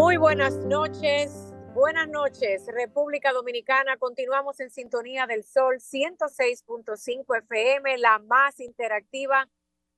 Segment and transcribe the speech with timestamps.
[0.00, 3.98] Muy buenas noches, buenas noches República Dominicana.
[3.98, 9.46] Continuamos en sintonía del Sol 106.5 FM, la más interactiva.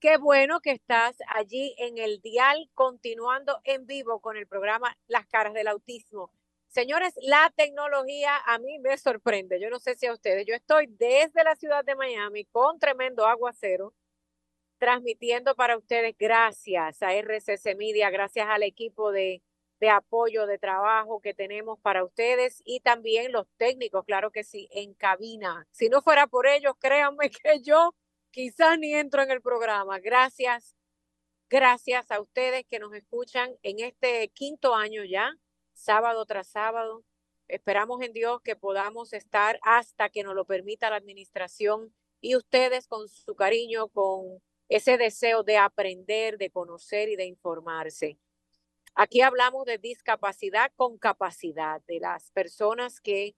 [0.00, 5.24] Qué bueno que estás allí en el dial continuando en vivo con el programa Las
[5.28, 6.32] caras del autismo.
[6.66, 9.60] Señores, la tecnología a mí me sorprende.
[9.60, 10.44] Yo no sé si a ustedes.
[10.46, 13.94] Yo estoy desde la ciudad de Miami con tremendo aguacero
[14.78, 19.40] transmitiendo para ustedes gracias a RCC Media, gracias al equipo de
[19.82, 24.68] de apoyo, de trabajo que tenemos para ustedes y también los técnicos, claro que sí,
[24.70, 25.66] en cabina.
[25.72, 27.92] Si no fuera por ellos, créanme que yo
[28.30, 29.98] quizás ni entro en el programa.
[29.98, 30.76] Gracias,
[31.50, 35.34] gracias a ustedes que nos escuchan en este quinto año ya,
[35.72, 37.02] sábado tras sábado.
[37.48, 42.86] Esperamos en Dios que podamos estar hasta que nos lo permita la administración y ustedes
[42.86, 48.16] con su cariño, con ese deseo de aprender, de conocer y de informarse.
[48.94, 53.34] Aquí hablamos de discapacidad con capacidad, de las personas que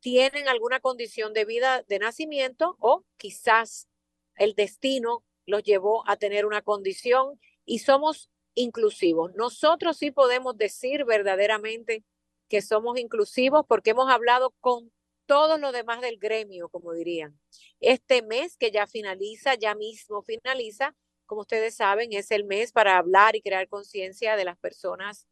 [0.00, 3.88] tienen alguna condición de vida de nacimiento o quizás
[4.36, 9.34] el destino los llevó a tener una condición y somos inclusivos.
[9.34, 12.04] Nosotros sí podemos decir verdaderamente
[12.48, 14.92] que somos inclusivos porque hemos hablado con
[15.26, 17.38] todos los demás del gremio, como dirían.
[17.80, 20.96] Este mes que ya finaliza, ya mismo finaliza,
[21.28, 25.28] como ustedes saben, es el mes para hablar y crear conciencia de las personas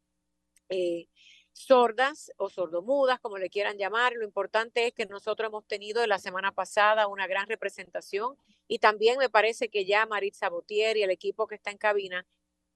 [0.69, 1.07] eh,
[1.53, 4.13] sordas o sordomudas, como le quieran llamar.
[4.13, 9.17] Lo importante es que nosotros hemos tenido la semana pasada una gran representación y también
[9.17, 12.25] me parece que ya Maritza Botier y el equipo que está en cabina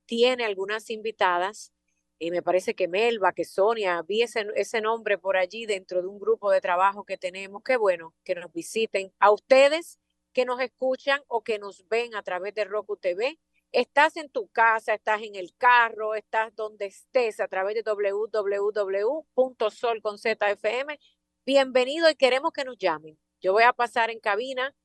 [0.05, 1.71] tiene algunas invitadas.
[2.17, 6.07] Y me parece que Melba, que Sonia, vi ese, ese nombre por allí dentro de
[6.07, 7.63] un grupo de trabajo que tenemos.
[7.63, 9.13] Qué bueno que nos visiten.
[9.19, 9.99] A ustedes
[10.33, 13.39] que nos escuchan o que nos ven a través de Roku TV.
[13.71, 18.59] Estás en tu casa, estás en el carro, estás donde estés a través de www.sol.zfm.
[21.45, 23.17] Bienvenido y queremos que nos llamen.
[23.41, 24.75] Yo voy a pasar en cabina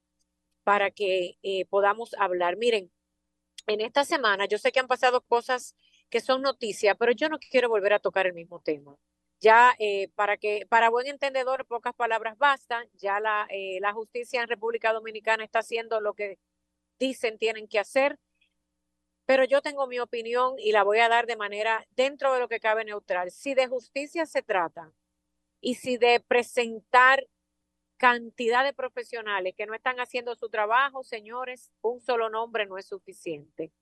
[0.63, 2.57] para que eh, podamos hablar.
[2.57, 2.93] Miren,
[3.67, 5.75] en esta semana yo sé que han pasado cosas
[6.09, 8.97] que son noticias, pero yo no quiero volver a tocar el mismo tema.
[9.41, 12.89] Ya eh, para que, para buen entendedor, pocas palabras bastan.
[12.95, 16.39] Ya la, eh, la justicia en República Dominicana está haciendo lo que
[16.99, 18.19] dicen tienen que hacer.
[19.27, 22.49] Pero yo tengo mi opinión y la voy a dar de manera dentro de lo
[22.49, 23.31] que cabe neutral.
[23.31, 24.93] Si de justicia se trata
[25.61, 27.27] y si de presentar
[27.97, 32.87] cantidad de profesionales que no están haciendo su trabajo, señores, un solo nombre no es
[32.87, 33.73] suficiente.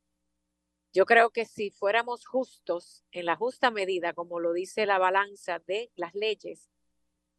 [0.94, 5.58] Yo creo que si fuéramos justos en la justa medida, como lo dice la balanza
[5.66, 6.70] de las leyes,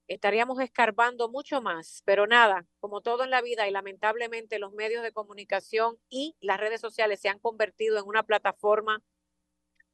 [0.09, 2.01] estaríamos escarbando mucho más.
[2.03, 6.59] Pero nada, como todo en la vida y lamentablemente los medios de comunicación y las
[6.59, 9.01] redes sociales se han convertido en una plataforma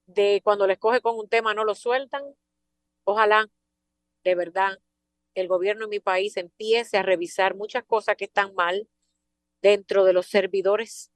[0.08, 2.24] de cuando les coge con un tema no lo sueltan.
[3.04, 3.48] Ojalá
[4.24, 4.80] de verdad
[5.36, 8.90] el gobierno en mi país empiece a revisar muchas cosas que están mal
[9.62, 11.12] dentro de los servidores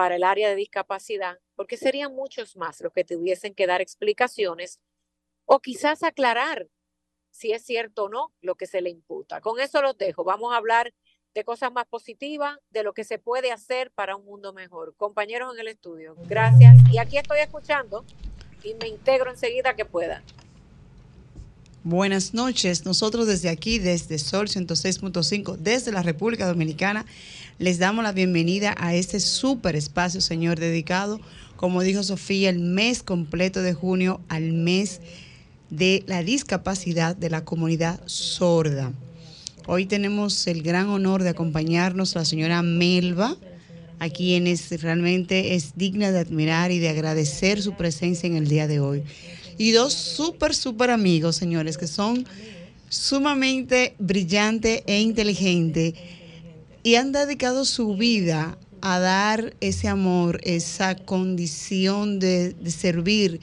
[0.00, 4.80] para el área de discapacidad porque serían muchos más los que tuviesen que dar explicaciones
[5.44, 6.68] o quizás aclarar
[7.28, 9.42] si es cierto o no lo que se le imputa.
[9.42, 10.24] Con eso los dejo.
[10.24, 10.94] Vamos a hablar
[11.34, 14.94] de cosas más positivas, de lo que se puede hacer para un mundo mejor.
[14.96, 16.76] Compañeros en el estudio, gracias.
[16.90, 18.06] Y aquí estoy escuchando
[18.64, 20.22] y me integro enseguida que pueda.
[21.82, 22.84] Buenas noches.
[22.84, 27.06] Nosotros desde aquí, desde Sol 106.5, desde la República Dominicana,
[27.58, 31.20] les damos la bienvenida a este súper espacio, señor, dedicado
[31.60, 35.02] como dijo Sofía, el mes completo de junio al mes
[35.68, 38.94] de la discapacidad de la comunidad sorda.
[39.66, 43.36] Hoy tenemos el gran honor de acompañarnos la señora Melba,
[43.98, 48.66] a quienes realmente es digna de admirar y de agradecer su presencia en el día
[48.66, 49.02] de hoy.
[49.60, 52.24] Y dos súper, súper amigos, señores, que son
[52.88, 55.92] sumamente brillantes e inteligentes
[56.82, 63.38] y han dedicado su vida a dar ese amor, esa condición de, servir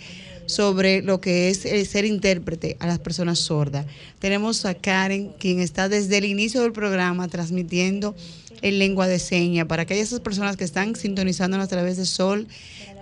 [0.47, 3.85] sobre lo que es el ser intérprete a las personas sordas.
[4.19, 8.15] Tenemos a Karen, quien está desde el inicio del programa transmitiendo
[8.61, 12.47] en lengua de señas para aquellas personas que están sintonizándonos a través de Sol,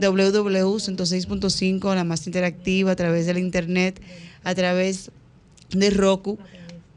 [0.01, 4.01] www.106.5, la más interactiva, a través del internet,
[4.43, 5.11] a través
[5.69, 6.37] de Roku.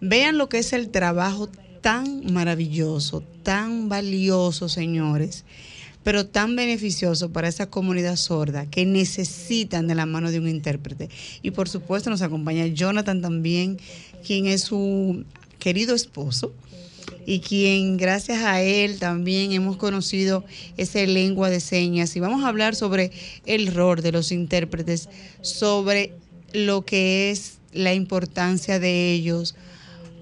[0.00, 1.48] Vean lo que es el trabajo
[1.80, 5.44] tan maravilloso, tan valioso, señores,
[6.08, 11.10] pero tan beneficioso para esa comunidad sorda que necesitan de la mano de un intérprete.
[11.42, 13.78] Y por supuesto nos acompaña Jonathan también,
[14.26, 15.26] quien es su
[15.58, 16.54] querido esposo
[17.26, 20.46] y quien gracias a él también hemos conocido
[20.78, 23.12] esa lengua de señas y vamos a hablar sobre
[23.44, 25.10] el rol de los intérpretes,
[25.42, 26.14] sobre
[26.54, 29.56] lo que es la importancia de ellos,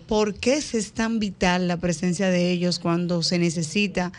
[0.08, 4.10] por qué es tan vital la presencia de ellos cuando se necesita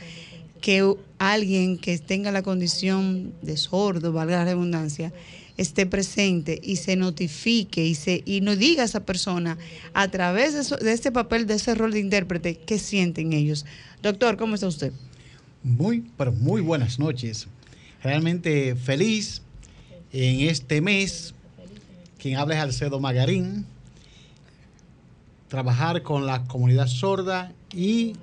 [0.62, 5.14] que alguien que tenga la condición de sordo, valga la redundancia,
[5.58, 9.58] esté presente y se notifique y, se, y nos diga a esa persona
[9.94, 13.66] a través de, este papel, de ese rol de intérprete, qué sienten ellos.
[14.02, 14.94] Doctor, ¿cómo está usted?
[15.64, 17.48] Muy, pero muy buenas noches.
[18.04, 19.42] Realmente feliz
[20.14, 21.34] en este mes.
[22.20, 23.66] Quien habla es Alcedo Magarín.
[25.48, 28.14] Trabajar con la comunidad sorda y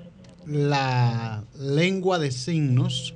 [0.46, 3.14] la lengua de signos,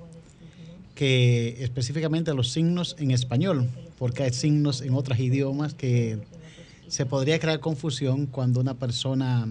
[0.95, 6.19] que específicamente los signos en español porque hay signos en otros idiomas que
[6.87, 9.49] se podría crear confusión cuando una persona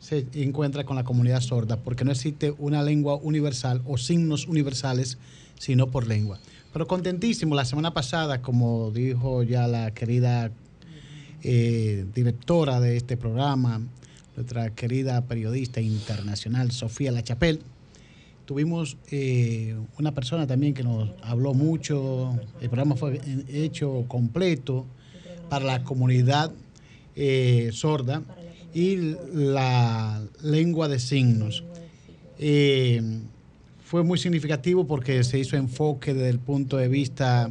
[0.00, 5.18] se encuentra con la comunidad sorda, porque no existe una lengua universal o signos universales,
[5.58, 6.38] sino por lengua.
[6.72, 10.50] Pero contentísimo, la semana pasada, como dijo ya la querida
[11.42, 13.80] eh, directora de este programa,
[14.36, 17.60] nuestra querida periodista internacional Sofía Lachapelle,
[18.44, 24.84] Tuvimos eh, una persona también que nos habló mucho, el programa fue hecho completo
[25.48, 26.52] para la comunidad
[27.16, 28.22] eh, sorda
[28.74, 31.64] y la lengua de signos.
[32.38, 33.00] Eh,
[33.82, 37.50] fue muy significativo porque se hizo enfoque desde el punto de vista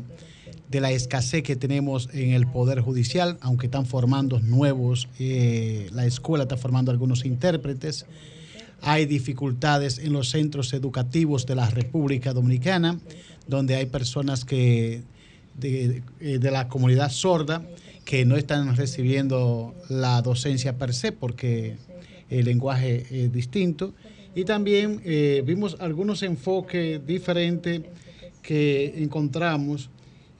[0.74, 6.44] de la escasez que tenemos en el Poder Judicial, aunque están formando nuevos, la escuela
[6.44, 8.06] está formando algunos intérpretes
[8.86, 13.00] hay dificultades en los centros educativos de la República Dominicana,
[13.48, 15.04] donde hay personas que
[15.58, 17.66] de, eh, la comunidad sorda
[18.04, 21.78] que no están recibiendo la docencia per se porque
[22.30, 23.94] el lenguaje es distinto.
[24.36, 27.84] Y también eh, vimos algunos enfoques diferentes
[28.42, 29.90] que encontramos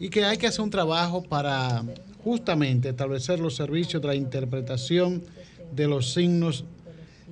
[0.04, 1.82] y que hay que hacer un trabajo para
[2.26, 5.24] justamente establecer los servicios de la interpretación
[5.74, 6.66] de los signos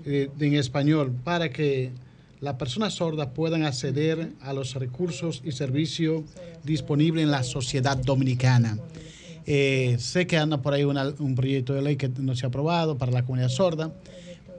[0.06, 1.92] eh, en español para que
[2.40, 6.22] las personas sordas puedan acceder a los recursos y servicios
[6.64, 8.78] disponibles en la sociedad dominicana.
[9.46, 12.98] Eh, sé que anda por ahí un proyecto de ley que no se ha aprobado
[12.98, 13.92] para la comunidad sorda,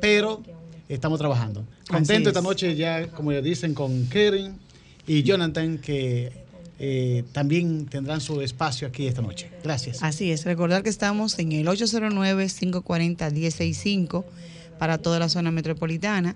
[0.02, 0.42] pero
[0.86, 1.64] estamos trabajando.
[1.88, 4.58] Contento esta noche ya, como ya dicen, con Karen
[5.06, 6.41] y Jonathan, que
[6.84, 9.48] eh, también tendrán su espacio aquí esta noche.
[9.62, 10.02] Gracias.
[10.02, 14.24] Así es, recordar que estamos en el 809-540-165
[14.80, 16.34] para toda la zona metropolitana.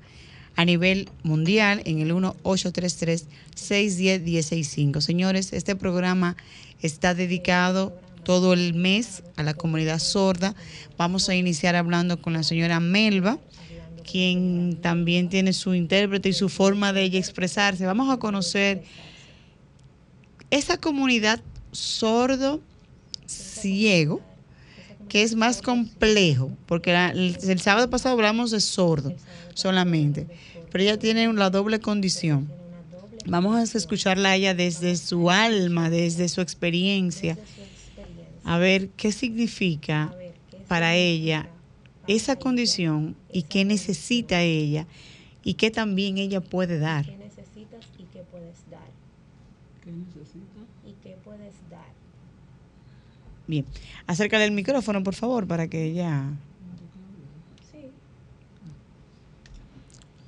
[0.55, 5.01] A nivel mundial, en el 1-833-610-165.
[5.01, 6.37] Señores, este programa
[6.81, 10.55] está dedicado todo el mes a la comunidad sorda.
[10.97, 13.41] Vamos a iniciar hablando con la señora Melba,
[14.09, 17.85] quien también tiene su intérprete y su forma de expresarse.
[17.85, 18.85] Vamos a conocer
[20.51, 21.41] esa comunidad
[21.73, 22.61] sordo
[23.27, 24.21] ciego
[25.09, 29.15] que es más complejo, porque el, sábado pasado hablamos de sordo
[29.55, 30.27] solamente,
[30.71, 32.51] pero ella tiene la doble condición.
[33.27, 37.39] Vamos a escucharla a ella desde su alma, desde su experiencia,
[38.45, 40.15] a ver qué significa
[40.69, 41.49] para ella
[42.07, 44.87] esa condición y qué necesita ella
[45.43, 47.07] y qué también ella puede dar.
[47.07, 48.87] ¿Qué necesitas y qué puedes dar?
[49.87, 51.87] ¿Qué necesitas y qué puedes dar?
[53.47, 53.65] Bien,
[54.09, 56.25] acércale el micrófono, por favor, para que ella...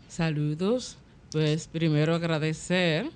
[0.08, 0.96] Saludos.
[1.32, 3.10] Pues primero agradecer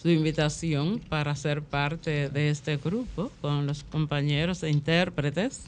[0.00, 5.62] su invitación para ser parte de este grupo con los compañeros e intérpretes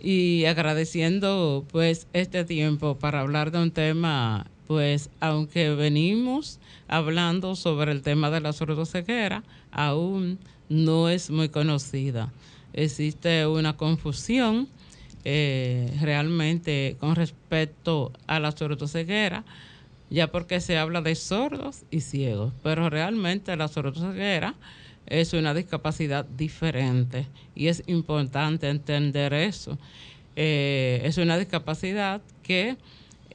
[0.00, 6.58] y agradeciendo pues este tiempo para hablar de un tema pues aunque venimos
[6.88, 12.32] hablando sobre el tema de la sordoceguera aún no es muy conocida
[12.72, 14.68] existe una confusión
[15.28, 19.44] eh, realmente con respecto a la sordoceguera,
[20.08, 24.54] ya porque se habla de sordos y ciegos, pero realmente la sordoceguera
[25.06, 29.78] es una discapacidad diferente y es importante entender eso.
[30.36, 32.76] Eh, es una discapacidad que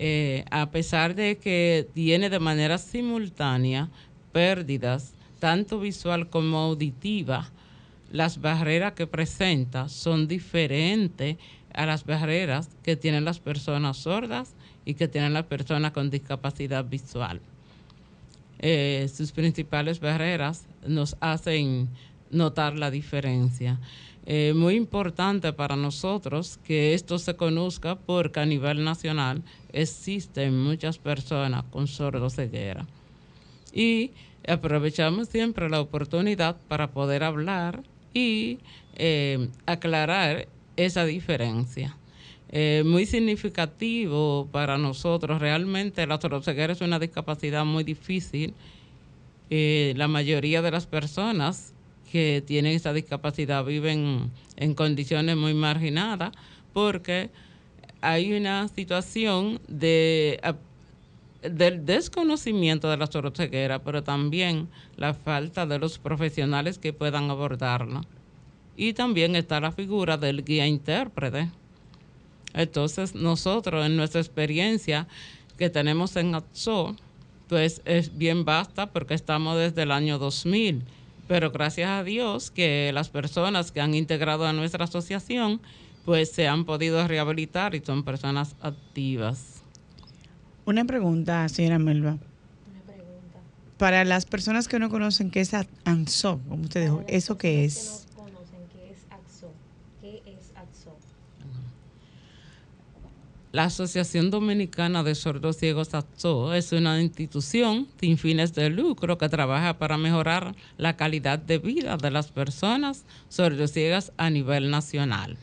[0.03, 3.87] eh, a pesar de que tiene de manera simultánea
[4.31, 7.51] pérdidas tanto visual como auditiva,
[8.11, 11.37] las barreras que presenta son diferentes
[11.71, 14.55] a las barreras que tienen las personas sordas
[14.85, 17.39] y que tienen las personas con discapacidad visual.
[18.57, 21.89] Eh, sus principales barreras nos hacen
[22.31, 23.79] notar la diferencia.
[24.25, 29.41] Eh, muy importante para nosotros que esto se conozca porque a nivel nacional
[29.73, 32.85] existen muchas personas con sordoceguera.
[33.73, 34.11] Y
[34.47, 38.59] aprovechamos siempre la oportunidad para poder hablar y
[38.95, 41.97] eh, aclarar esa diferencia.
[42.53, 45.39] Eh, muy significativo para nosotros.
[45.39, 48.53] Realmente la sordoceguera es una discapacidad muy difícil.
[49.49, 51.73] Eh, la mayoría de las personas
[52.11, 56.31] que tienen esa discapacidad viven en condiciones muy marginadas
[56.73, 57.29] porque
[58.01, 60.39] hay una situación de
[61.41, 68.01] del desconocimiento de la sordoceguera, pero también la falta de los profesionales que puedan abordarla.
[68.77, 71.49] Y también está la figura del guía intérprete.
[72.53, 75.07] Entonces, nosotros en nuestra experiencia
[75.57, 76.95] que tenemos en ATSO,
[77.47, 80.83] pues es bien basta porque estamos desde el año 2000.
[81.31, 85.61] Pero gracias a Dios que las personas que han integrado a nuestra asociación,
[86.03, 89.61] pues se han podido rehabilitar y son personas activas.
[90.65, 92.17] Una pregunta, señora Melba.
[92.69, 93.39] Una pregunta.
[93.77, 95.53] Para las personas que no conocen qué es
[95.85, 98.07] ANSO, como usted dijo, ¿eso qué es?
[98.09, 99.53] Que no conocen qué es AXO.
[100.01, 100.97] ¿Qué es AXO?
[103.51, 109.27] La Asociación Dominicana de Sordos Ciegos AXO es una institución sin fines de lucro que
[109.27, 115.37] trabaja para mejorar la calidad de vida de las personas sordociegas a nivel nacional.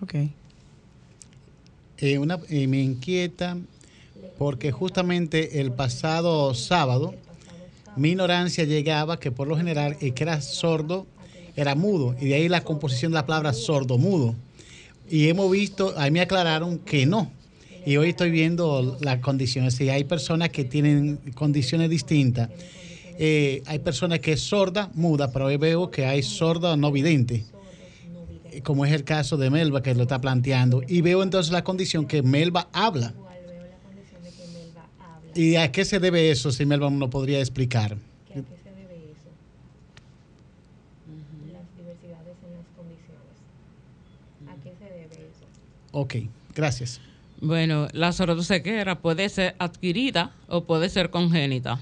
[0.00, 0.14] Ok.
[1.98, 3.58] Eh, una, eh, me inquieta
[4.38, 7.14] porque justamente el pasado sábado
[7.96, 11.06] mi ignorancia llegaba que por lo general el que era sordo
[11.56, 14.34] era mudo y de ahí la composición de la palabra sordo-mudo.
[15.08, 17.30] Y hemos visto, ahí me aclararon que no.
[17.86, 19.78] Y hoy estoy viendo las condiciones.
[19.80, 22.48] Y hay personas que tienen condiciones distintas.
[23.18, 27.44] Eh, hay personas que es sorda, muda, pero hoy veo que hay sorda no vidente
[28.62, 30.82] como es el caso de Melba que lo está planteando.
[30.86, 33.14] Y veo entonces la condición que Melba habla.
[35.34, 37.92] ¿Y a qué se debe eso, si Melba no podría explicar?
[37.92, 37.96] ¿A
[38.32, 39.30] qué se debe eso?
[41.52, 43.34] Las diversidades en las condiciones.
[44.48, 45.46] ¿A qué se debe eso?
[45.92, 46.16] Ok,
[46.54, 47.00] gracias.
[47.40, 51.80] Bueno, la sordoceguera puede ser adquirida o puede ser congénita.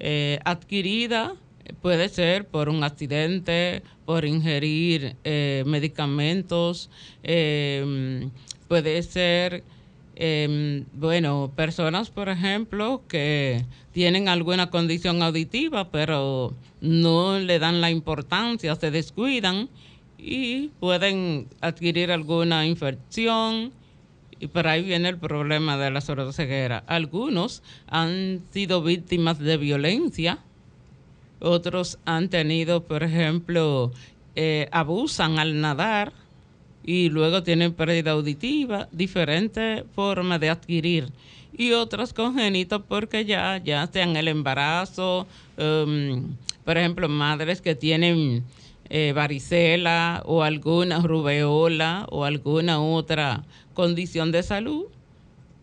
[0.00, 1.34] Eh, adquirida
[1.82, 6.90] puede ser por un accidente, por ingerir eh, medicamentos,
[7.22, 8.30] em,
[8.68, 9.62] puede ser,
[10.16, 17.90] em, bueno, personas, por ejemplo, que tienen alguna condición auditiva, pero no le dan la
[17.90, 19.68] importancia, se descuidan
[20.18, 23.72] y pueden adquirir alguna infección.
[24.40, 26.84] Y por ahí viene el problema de la sordoceguera.
[26.86, 30.38] Algunos han sido víctimas de violencia
[31.40, 33.92] otros han tenido, por ejemplo,
[34.34, 36.12] eh, abusan al nadar
[36.84, 41.12] y luego tienen pérdida auditiva, diferentes formas de adquirir.
[41.56, 45.26] Y otras congénitas porque ya, ya sean el embarazo,
[45.58, 48.44] um, por ejemplo, madres que tienen
[48.90, 54.86] eh, varicela o alguna rubeola o alguna otra condición de salud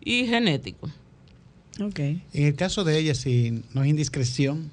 [0.04, 0.90] y genético.
[1.82, 2.22] Okay.
[2.34, 4.72] En el caso de ella, si no es indiscreción,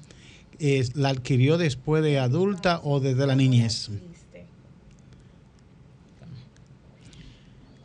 [0.95, 3.89] la adquirió después de adulta o desde la niñez?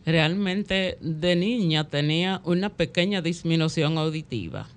[0.06, 4.68] Realmente de niña tenía una pequeña disminución auditiva,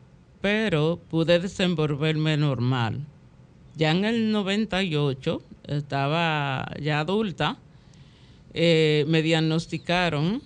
[0.41, 3.05] pero pude desenvolverme normal.
[3.77, 7.57] Ya en el 98, estaba ya adulta,
[8.53, 10.41] eh, me diagnosticaron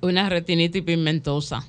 [0.00, 1.66] una retinitis pigmentosa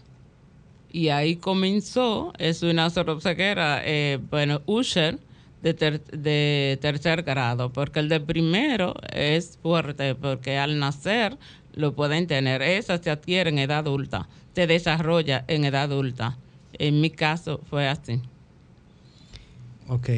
[0.92, 5.20] y ahí comenzó, es una sordoceguera, eh, bueno, Usher
[5.62, 11.38] de, de tercer grado, porque el de primero es fuerte, porque al nacer
[11.74, 12.62] lo pueden tener.
[12.62, 16.38] Esa se adquiere en edad adulta, se desarrolla en edad adulta.
[16.78, 18.22] En mi caso fue así.
[19.90, 20.10] Ok.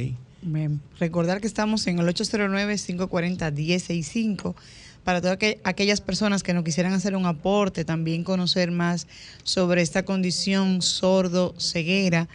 [0.99, 4.55] Recordar que estamos en el 809-540-1065
[5.03, 9.07] para todas aquellas personas que no quisieran hacer un aporte, también conocer más
[9.43, 12.27] sobre esta condición sordo-ceguera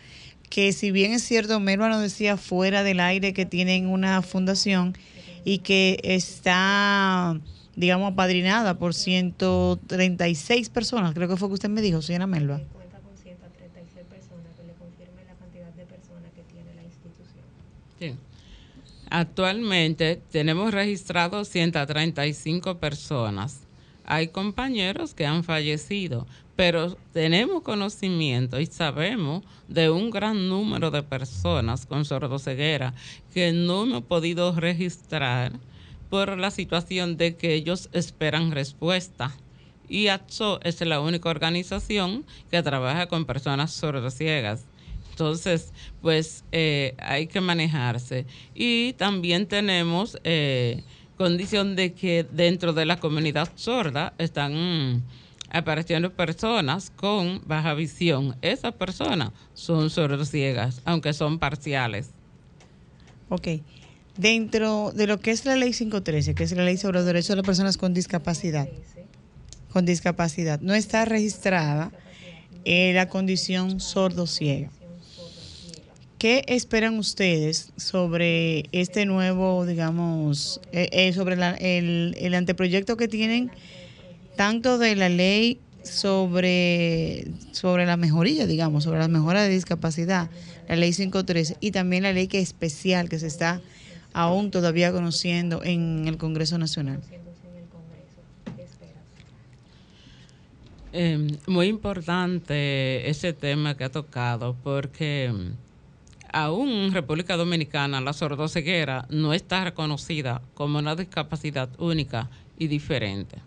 [0.52, 4.94] que si bien es cierto, Melba nos decía fuera del aire que tienen una fundación
[5.46, 7.40] y que está,
[7.74, 12.60] digamos, apadrinada por 136 personas, creo que fue que usted me dijo, señora Melba.
[12.74, 17.46] Cuenta con 136 personas que le confirmen la cantidad de personas que tiene la institución.
[17.98, 18.14] Sí.
[19.14, 23.60] Actualmente tenemos registrados 135 personas.
[24.06, 26.26] Hay compañeros que han fallecido,
[26.56, 32.94] pero tenemos conocimiento y sabemos de un gran número de personas con sordoceguera
[33.34, 35.52] que no hemos podido registrar
[36.08, 39.36] por la situación de que ellos esperan respuesta.
[39.90, 44.64] Y ATSO es la única organización que trabaja con personas sordociegas.
[45.22, 48.26] Entonces, pues eh, hay que manejarse.
[48.56, 50.82] Y también tenemos eh,
[51.16, 55.04] condición de que dentro de la comunidad sorda están
[55.48, 58.36] apareciendo personas con baja visión.
[58.42, 62.10] Esas personas son sordociegas, aunque son parciales.
[63.28, 63.48] Ok.
[64.16, 67.28] Dentro de lo que es la ley 513, que es la ley sobre los derechos
[67.28, 68.68] de las personas con discapacidad,
[69.72, 71.92] con discapacidad, no está registrada
[72.64, 74.70] eh, la condición sordo-ciega.
[76.22, 83.50] ¿Qué esperan ustedes sobre este nuevo, digamos, eh, eh, sobre el, el anteproyecto que tienen,
[84.36, 90.30] tanto de la ley sobre, sobre la mejoría, digamos, sobre la mejora de discapacidad,
[90.68, 93.60] la ley 513, y también la ley que es especial que se está
[94.12, 97.00] aún todavía conociendo en el Congreso Nacional?
[100.92, 105.32] Eh, muy importante ese tema que ha tocado porque
[106.32, 113.38] aún en República Dominicana la sordoceguera no está reconocida como una discapacidad única y diferente.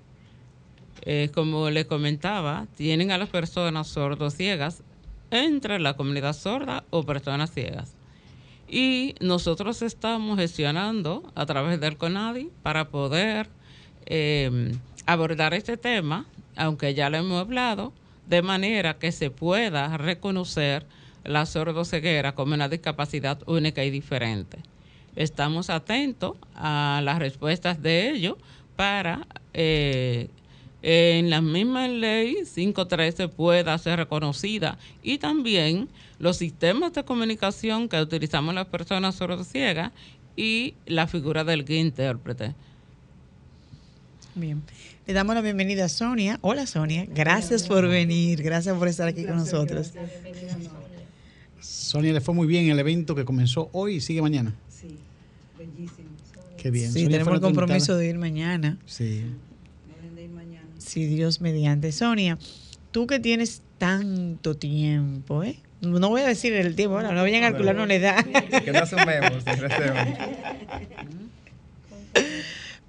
[1.02, 4.84] Eh, como le comentaba, tienen a las personas sordociegas
[5.32, 7.96] entre la comunidad sorda o personas ciegas.
[8.68, 13.50] Y nosotros estamos gestionando a través del CONADI para poder
[14.06, 14.72] eh,
[15.06, 16.26] abordar este tema,
[16.56, 17.94] aunque ya lo hemos hablado,
[18.28, 20.86] de manera que se pueda reconocer
[21.26, 24.60] la sordoceguera como una discapacidad única y diferente.
[25.16, 28.36] Estamos atentos a las respuestas de ellos
[28.76, 30.30] para eh,
[30.88, 38.00] en la misma ley 513 pueda ser reconocida y también los sistemas de comunicación que
[38.00, 39.92] utilizamos las personas sordociegas
[40.36, 42.54] y la figura del guía intérprete.
[44.36, 44.62] Bien.
[45.08, 46.38] Le damos la bienvenida a Sonia.
[46.42, 49.92] Hola Sonia, gracias por venir, gracias por estar aquí con nosotros.
[51.66, 54.54] Sonia le fue muy bien el evento que comenzó hoy y sigue mañana.
[54.70, 54.98] Sí,
[55.58, 56.10] bellísimo.
[56.58, 56.92] Qué bien.
[56.92, 59.24] Sí, Sonia tenemos el compromiso de ir mañana, Sí.
[59.96, 60.68] Deben de ir mañana.
[60.78, 61.92] si Dios mediante.
[61.92, 62.38] Sonia,
[62.92, 65.60] tú que tienes tanto tiempo, ¿eh?
[65.82, 68.26] No voy a decir el tiempo, ahora no vayan a calcularnos la edad.
[68.64, 69.44] Que no asumemos,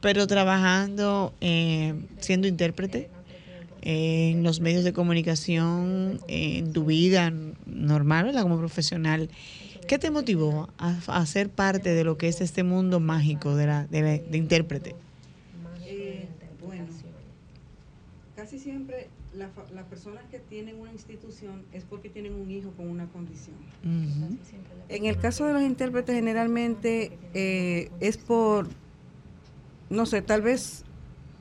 [0.00, 3.10] pero trabajando, eh, siendo intérprete
[3.88, 7.32] en los medios de comunicación, en tu vida
[7.66, 8.42] normal, ¿verdad?
[8.42, 9.28] como profesional,
[9.86, 13.66] ¿qué te motivó a, a ser parte de lo que es este mundo mágico de,
[13.68, 14.96] la, de, la- de intérprete?
[15.86, 16.26] Eh,
[16.66, 16.86] bueno,
[18.34, 22.88] casi siempre la las personas que tienen una institución es porque tienen un hijo con
[22.88, 23.54] una condición.
[24.88, 28.66] En el caso de los intérpretes generalmente eh, es por,
[29.90, 30.82] no sé, tal vez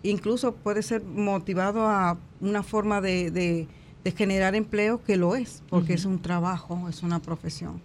[0.10, 3.68] incluso puede ser motivado a una forma de, de-
[4.04, 7.82] de generar empleo que lo es, porque es un trabajo, es una profesión.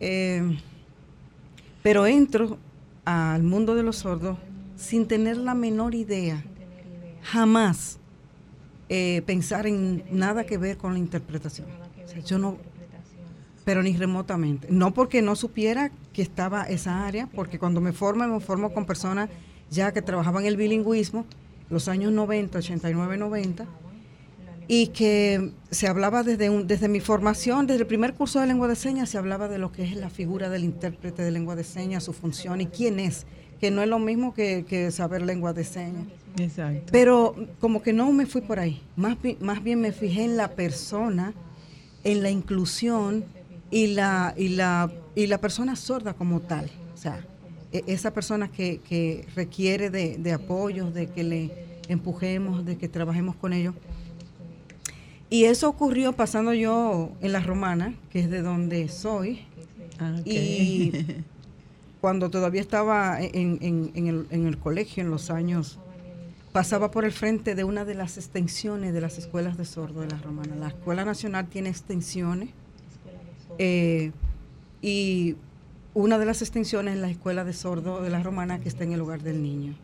[0.00, 0.58] Eh,
[1.82, 2.58] pero entro
[3.04, 4.36] al mundo de los sordos
[4.76, 6.44] sin tener la menor idea,
[7.22, 7.98] jamás
[8.90, 11.66] eh, pensar en nada que ver con la interpretación.
[12.04, 12.58] O sea, yo no,
[13.64, 14.68] pero ni remotamente.
[14.70, 18.84] No porque no supiera que estaba esa área, porque cuando me formo, me formo con
[18.84, 19.30] personas
[19.70, 21.26] ya que trabajaban el bilingüismo,
[21.70, 23.66] los años 90, 89, 90,
[24.66, 28.68] y que se hablaba desde, un, desde mi formación, desde el primer curso de lengua
[28.68, 31.64] de señas, se hablaba de lo que es la figura del intérprete de lengua de
[31.64, 33.26] señas, su función y quién es,
[33.60, 36.06] que no es lo mismo que, que saber lengua de señas.
[36.38, 36.92] Exacto.
[36.92, 40.48] Pero como que no me fui por ahí, más, más bien me fijé en la
[40.48, 41.32] persona,
[42.04, 43.24] en la inclusión
[43.70, 46.70] y la, y la, y la persona sorda como tal.
[46.94, 47.24] O sea,
[47.72, 51.50] esa persona que, que requiere de, de apoyo, de que le
[51.88, 53.74] empujemos, de que trabajemos con ellos.
[55.30, 59.40] Y eso ocurrió pasando yo en La Romana, que es de donde soy,
[60.00, 60.92] Ah, y
[62.00, 65.78] cuando todavía estaba en, en- en el, en el colegio, en los años,
[66.52, 70.08] pasaba por el frente de una de las extensiones de las escuelas de sordo de
[70.08, 70.54] la Romana.
[70.54, 72.50] La Escuela Nacional tiene extensiones
[73.58, 74.12] Eh,
[74.82, 75.34] y
[76.02, 78.92] una de las extensiones es la escuela de sordo de la romana que está en
[78.92, 79.74] el hogar del niño.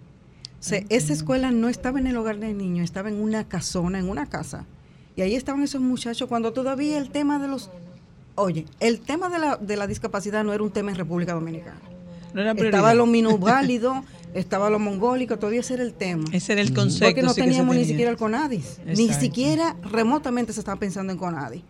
[0.61, 3.99] O sea, esa escuela no estaba en el hogar del niño, estaba en una casona,
[3.99, 4.65] en una casa.
[5.17, 7.71] Y ahí estaban esos muchachos cuando todavía el tema de los...
[8.37, 11.81] Oye, el tema de la, de la discapacidad no era un tema en República Dominicana.
[12.33, 12.79] No era prioridad.
[12.81, 16.25] Estaba lo minusválido, estaba lo mongólico, todavía ese era el tema.
[16.33, 17.07] Ese era el concepto.
[17.07, 18.81] Porque no sí teníamos ni siquiera el CONADIS.
[18.87, 21.63] Ni siquiera remotamente se estaba pensando en CONADIS.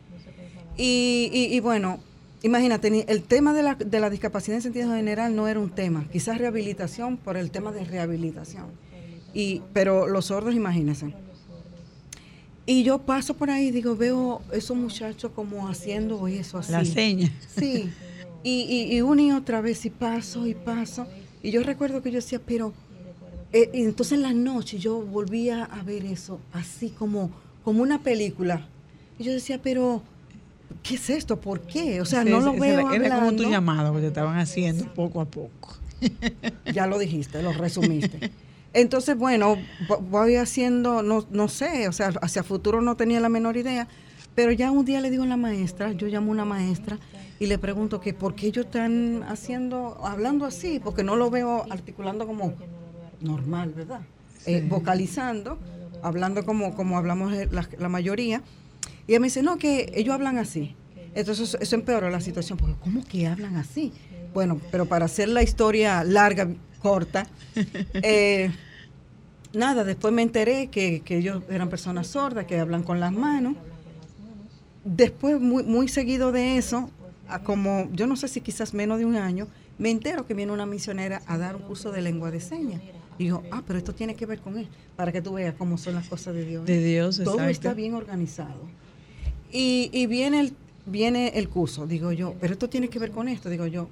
[0.76, 1.98] Y, y- y bueno,
[2.44, 6.06] imagínate, el tema de la, de la discapacidad en sentido general no era un tema.
[6.12, 8.66] Quizás rehabilitación por el tema de rehabilitación.
[9.32, 11.12] Y, pero los sordos, imagínense.
[12.66, 16.70] Y yo paso por ahí y digo, veo esos muchachos como haciendo eso así.
[16.72, 17.32] La seña.
[17.56, 17.90] Sí.
[18.42, 21.06] Y, y, y una y otra vez, y paso y paso.
[21.42, 22.72] Y yo recuerdo que yo decía, pero.
[23.52, 27.30] eh, y entonces en la noche yo volvía a ver eso, así como,
[27.64, 28.66] como una película.
[29.18, 30.02] Y yo decía, pero.
[30.82, 31.40] ¿Qué es esto?
[31.40, 32.00] ¿Por qué?
[32.00, 33.50] O sea, no lo ese veo era, era como tu hablando.
[33.50, 35.76] llamado que te estaban haciendo poco a poco.
[36.72, 38.30] Ya lo dijiste, lo resumiste.
[38.72, 39.56] Entonces, bueno,
[39.88, 43.86] vo- voy haciendo, no, no sé, o sea, hacia futuro no tenía la menor idea,
[44.34, 46.98] pero ya un día le digo a la maestra, yo llamo a una maestra
[47.38, 51.64] y le pregunto que por qué ellos están haciendo, hablando así, porque no lo veo
[51.70, 52.52] articulando como
[53.20, 54.00] normal, ¿verdad?
[54.46, 55.58] Eh, vocalizando,
[56.02, 58.42] hablando como, como hablamos la, la mayoría.
[59.06, 60.74] Y ella me dice, no, que ellos hablan así.
[61.14, 63.92] Entonces eso empeoró la situación, porque ¿cómo que hablan así?
[64.32, 66.48] Bueno, pero para hacer la historia larga,
[66.80, 67.26] corta,
[67.94, 68.50] eh,
[69.52, 73.54] nada, después me enteré que, que ellos eran personas sordas, que hablan con las manos.
[74.84, 76.90] Después, muy, muy seguido de eso,
[77.28, 79.46] a como yo no sé si quizás menos de un año,
[79.78, 82.82] me entero que viene una misionera a dar un curso de lengua de señas.
[83.18, 85.78] Y digo, ah, pero esto tiene que ver con él, para que tú veas cómo
[85.78, 86.66] son las cosas de Dios.
[86.66, 87.50] De Dios, Todo exacto.
[87.50, 88.60] está bien organizado.
[89.56, 93.28] Y, y viene, el, viene el curso, digo yo, pero esto tiene que ver con
[93.28, 93.88] esto, digo yo.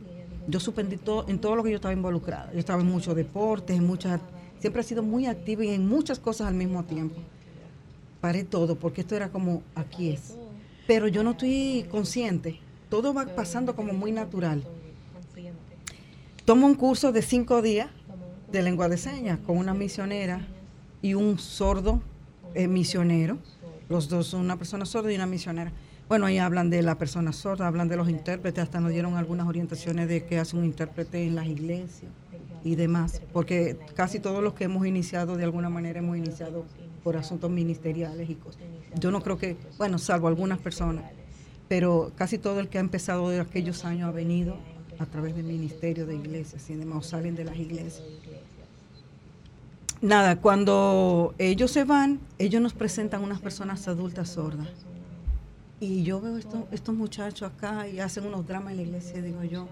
[0.49, 2.53] Yo suspendí todo, en todo lo que yo estaba involucrada.
[2.53, 4.21] Yo estaba en muchos deportes, en muchas,
[4.59, 7.15] siempre he sido muy activa y en muchas cosas al mismo tiempo.
[8.21, 10.35] Paré todo, porque esto era como, aquí es.
[10.89, 12.59] Pero yo no estoy consciente.
[12.91, 14.65] Todo va pasando como muy natural.
[16.45, 17.89] Tomo un curso de cinco días
[18.51, 20.45] de lengua de señas con una misionera
[21.03, 22.03] y un sordo
[22.53, 23.39] eh, misionero.
[23.93, 25.71] Los dos son una persona sorda y una misionera.
[26.09, 29.47] Bueno, ahí hablan de la persona sorda, hablan de los intérpretes, hasta nos dieron algunas
[29.47, 32.11] orientaciones de qué hace un intérprete en las iglesias
[32.65, 36.65] y demás, porque casi todos los que hemos iniciado de alguna manera hemos iniciado
[37.05, 38.63] por asuntos ministeriales y cosas.
[38.99, 41.05] Yo no creo que, bueno, salvo algunas personas,
[41.69, 44.57] pero casi todo el que ha empezado de aquellos años ha venido
[45.01, 48.05] a través del ministerio de iglesias y demás, salen de las iglesias.
[50.03, 54.69] Nada, cuando ellos se van, ellos nos presentan unas personas adultas sordas.
[55.79, 59.45] Y yo veo estos, estos muchachos acá y hacen unos dramas en la iglesia, digo
[59.45, 59.69] yo,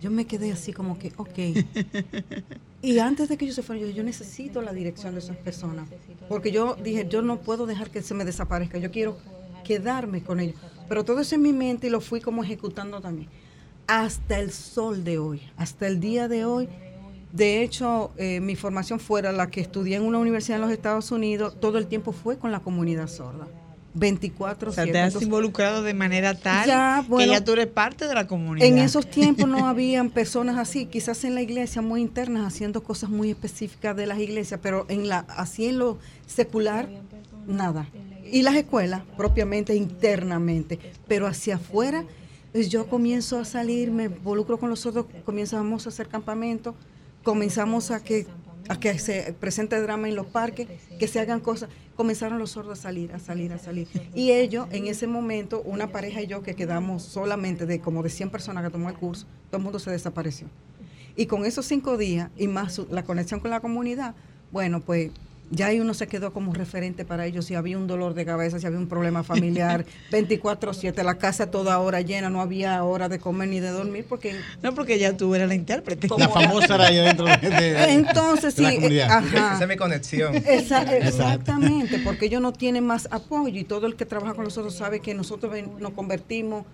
[0.00, 1.38] yo me quedé así como que, ok.
[2.84, 5.88] Y antes de que ellos se fueran, yo yo necesito la dirección de esas personas.
[6.28, 9.16] Porque yo dije, yo no puedo dejar que se me desaparezca, yo quiero
[9.62, 10.56] quedarme con ellos.
[10.88, 13.28] Pero todo eso en mi mente y lo fui como ejecutando también.
[13.86, 16.68] Hasta el sol de hoy, hasta el día de hoy.
[17.32, 21.10] De hecho, eh, mi formación fuera la que estudié en una universidad en los Estados
[21.10, 23.46] Unidos, todo el tiempo fue con la comunidad sorda.
[23.94, 27.66] 24 O sea, te has involucrado de manera tal Ya, bueno, que ya tú eres
[27.66, 28.66] parte de la comunidad.
[28.66, 33.10] En esos tiempos no habían personas así, quizás en la iglesia muy internas haciendo cosas
[33.10, 36.88] muy específicas de las iglesias, pero en la así en lo secular
[37.46, 37.86] nada.
[38.30, 42.04] Y las escuelas propiamente internamente, pero hacia afuera
[42.54, 46.74] yo comienzo a salir, me involucro con los sordos, comenzamos a hacer campamentos,
[47.22, 48.26] comenzamos a que
[48.68, 51.68] a que se presente drama en los parques, que se hagan cosas.
[51.96, 53.88] Comenzaron los sordos a salir, a salir, a salir.
[54.14, 58.08] Y ellos, en ese momento, una pareja y yo que quedamos solamente de como de
[58.08, 60.48] 100 personas que tomó el curso, todo el mundo se desapareció.
[61.16, 64.14] Y con esos cinco días y más la conexión con la comunidad,
[64.50, 65.10] bueno, pues
[65.54, 67.44] ya ahí uno se quedó como referente para ellos.
[67.44, 71.78] Si había un dolor de cabeza, si había un problema familiar, 24-7, la casa toda
[71.78, 75.34] hora llena, no había hora de comer ni de dormir, porque No, porque ya tú
[75.34, 76.08] eras la intérprete.
[76.18, 79.10] La famosa era ahí dentro de, de- Entonces, de la sí, eh, comunidad.
[79.10, 79.54] ajá.
[79.56, 80.34] Esa es mi conexión.
[80.34, 84.74] Esa- exactamente, porque ellos no tienen más apoyo y todo el que trabaja con nosotros
[84.74, 86.64] sabe que nosotros nos convertimos,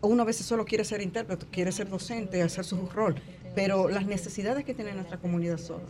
[0.00, 3.16] uno a veces solo quiere ser intérprete, quiere ser docente, hacer su rol,
[3.54, 5.88] pero las necesidades que tiene nuestra comunidad sorda,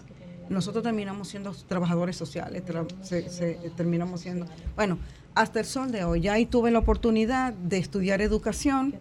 [0.50, 4.98] nosotros terminamos siendo trabajadores sociales, tra- se- se- terminamos siendo, bueno,
[5.34, 8.94] hasta el sol de hoy, ya ahí tuve la oportunidad de estudiar educación,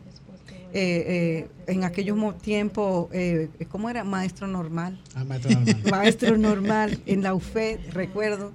[0.74, 4.04] eh, eh, en aquellos tiempos, eh, ¿cómo era?
[4.04, 5.82] Maestro normal Ah, maestro normal.
[5.92, 8.52] maestro normal en la UFED, recuerdo.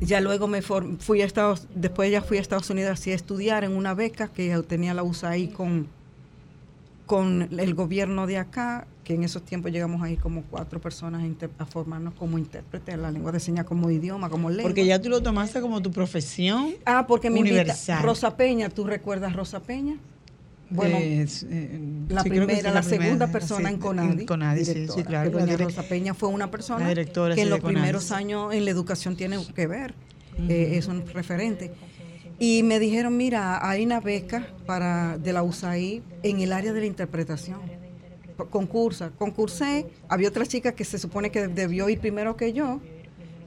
[0.00, 3.62] Ya luego me fui a Estados, después ya fui a Estados Unidos así a estudiar
[3.62, 5.86] en una beca que tenía la USAID con,
[7.06, 11.26] con el gobierno de acá, que en esos tiempos llegamos ahí como cuatro personas a,
[11.26, 14.64] inter- a formarnos como intérpretes, la lengua de señas como idioma, como lengua.
[14.64, 16.72] Porque ya tú lo tomaste como tu profesión.
[16.86, 17.74] Ah, porque me invita.
[18.00, 19.96] Rosa Peña, ¿tú recuerdas Rosa Peña?
[20.70, 21.26] Bueno, eh,
[22.08, 24.20] la sí, primera, sí, la, segunda primera, persona sí, en Conadi.
[24.20, 25.30] en Conadi, sí, claro.
[25.30, 28.64] que doña Rosa Peña fue una persona directora, que en los de primeros años en
[28.64, 29.94] la educación tiene que ver.
[30.48, 31.72] eh, es un referente.
[32.38, 36.80] Y me dijeron, mira, hay una beca para de la USAID en el área de
[36.80, 37.60] la interpretación.
[38.36, 39.10] Concursa.
[39.18, 42.80] Concursé, había otra chica que se supone que debió ir primero que yo,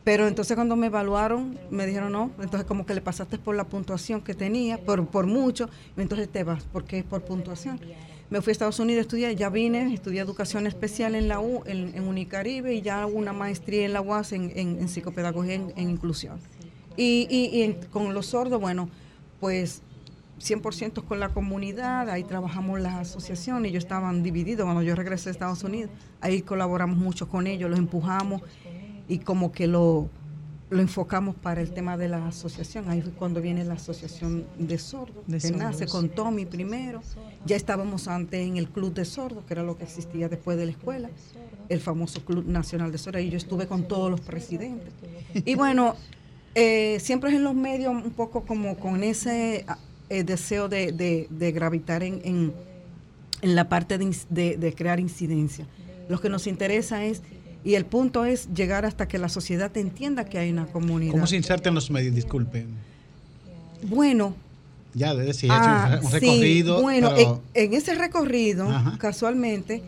[0.04, 3.63] pero entonces cuando me evaluaron, me dijeron no, entonces como que le pasaste por la
[3.63, 7.80] puntuación que tenía, por, por mucho, entonces te vas, porque por puntuación.
[8.30, 11.62] Me fui a Estados Unidos a estudiar, ya vine, estudié educación especial en la U,
[11.65, 16.39] en, Unicaribe y ya una maestría en la UAS en, en, en psicopedagogía en, inclusión.
[16.98, 18.89] Y, y- con los sordos, bueno,
[19.39, 19.82] pues
[20.39, 24.65] 100% con la comunidad, ahí trabajamos las asociaciones, ellos estaban divididos.
[24.65, 28.41] Cuando yo regresé a Estados Unidos, ahí colaboramos mucho con ellos, los empujamos
[29.08, 30.10] y como que lo,
[30.69, 34.78] lo enfocamos para el tema de la asociación, ahí fue cuando viene la asociación de
[34.78, 37.02] sordos, De que nace con Tommy primero,
[37.45, 40.65] ya estábamos antes en el club de sordos, que era lo que existía después de
[40.65, 41.10] la escuela,
[41.69, 44.93] el famoso Club Nacional de Sordos, y yo estuve con todos los presidentes.
[45.34, 45.95] Y bueno,
[46.56, 49.65] eh, siempre es en los medios un poco como con ese
[50.09, 52.53] ah, eh, deseo de, de- de gravitar en, en-
[53.41, 55.65] en la parte de, de- de crear incidencia.
[56.09, 57.21] Lo que nos interesa es,
[57.63, 61.11] y el punto es llegar hasta que la sociedad entienda que hay una comunidad.
[61.11, 62.13] ¿Cómo se inserta en los medios?
[62.15, 62.67] Disculpen.
[63.83, 64.35] Bueno,
[64.93, 66.81] Ya, de decir, Ah, un sí, recorrido.
[66.81, 68.97] bueno, pero- en, en ese recorrido, Ajá.
[68.97, 69.81] casualmente,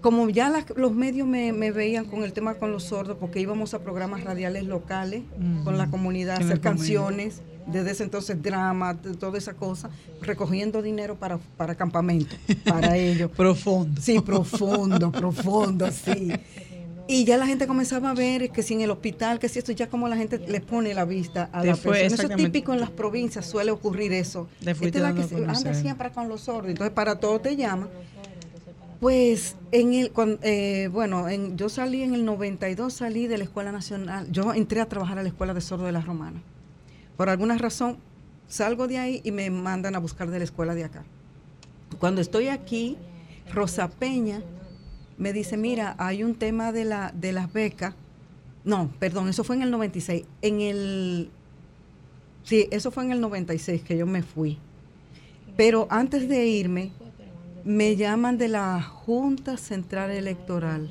[0.00, 3.40] como ya las- los medios me, me veían con el tema con los sordos, porque
[3.40, 5.22] íbamos a programas radiales locales
[5.64, 7.32] con la comunidad, Con la hacer comunidad.
[7.70, 9.90] Desde ese entonces drama, toda esa cosa,
[10.22, 13.30] recogiendo dinero para, para campamento, para ellos.
[13.30, 14.00] Profundo.
[14.00, 16.32] Sí, profundo, profundo, sí.
[17.10, 19.72] Y ya la gente comenzaba a ver que si en el hospital, que si esto,
[19.72, 21.96] ya como la gente le pone la vista a la persona.
[22.06, 24.46] Eso es típico en las provincias, suele ocurrir eso.
[24.60, 27.88] Esta es la que anda siempre con los sordos, entonces para todo te llama.
[29.00, 33.44] Pues en el, cuan- eh, bueno, en, yo salí en el 92, salí de la
[33.44, 36.42] Escuela Nacional, yo entré a trabajar a la Escuela de Sordos de la Romana.
[37.18, 37.98] Por alguna razón
[38.46, 41.04] salgo de ahí y me mandan a buscar de la escuela de acá.
[41.98, 42.96] Cuando estoy aquí,
[43.52, 44.40] Rosa Peña
[45.16, 47.94] me dice, mira, hay un tema de, la, de las becas.
[48.62, 50.26] No, perdón, eso fue en el 96.
[50.42, 51.30] En el...
[52.44, 54.56] Sí, eso fue en el 96 que yo me fui.
[55.56, 56.92] Pero antes de irme,
[57.64, 60.88] me llaman de la Junta Central Electoral.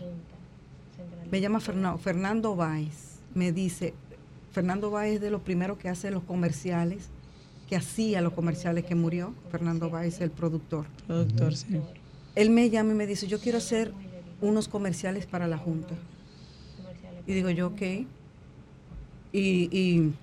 [1.32, 2.58] Me llama Fernando, Fernando.
[3.34, 3.94] Me dice,
[4.52, 7.10] Fernando Báez es de los primeros que hace los comerciales,
[7.70, 9.34] que hacía los comerciales que murió.
[9.52, 10.86] Fernando Báez, el productor.
[11.06, 11.80] Productor, sí.
[12.36, 13.92] Él me llama y me dice, yo quiero hacer
[14.42, 15.96] unos comerciales para la Junta.
[17.26, 17.82] Y digo yo, ok.
[17.82, 18.08] Y,
[19.34, 20.14] y,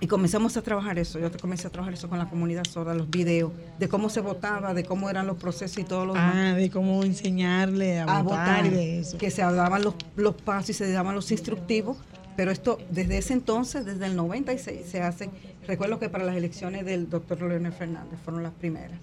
[0.00, 1.18] y comenzamos a trabajar eso.
[1.18, 4.72] Yo comencé a trabajar eso con la comunidad sorda, los videos, de cómo se votaba,
[4.74, 6.34] de cómo eran los procesos y todo lo demás.
[6.36, 9.18] Ah, de cómo enseñarle a, a votar, votar, y de eso.
[9.18, 11.96] que se daban los, los pasos y se daban los instructivos,
[12.38, 15.28] pero esto desde ese entonces, desde el 96, se hace.
[15.66, 18.96] Recuerdo que para las elecciones del doctor Leonel Fernández fueron las primeras.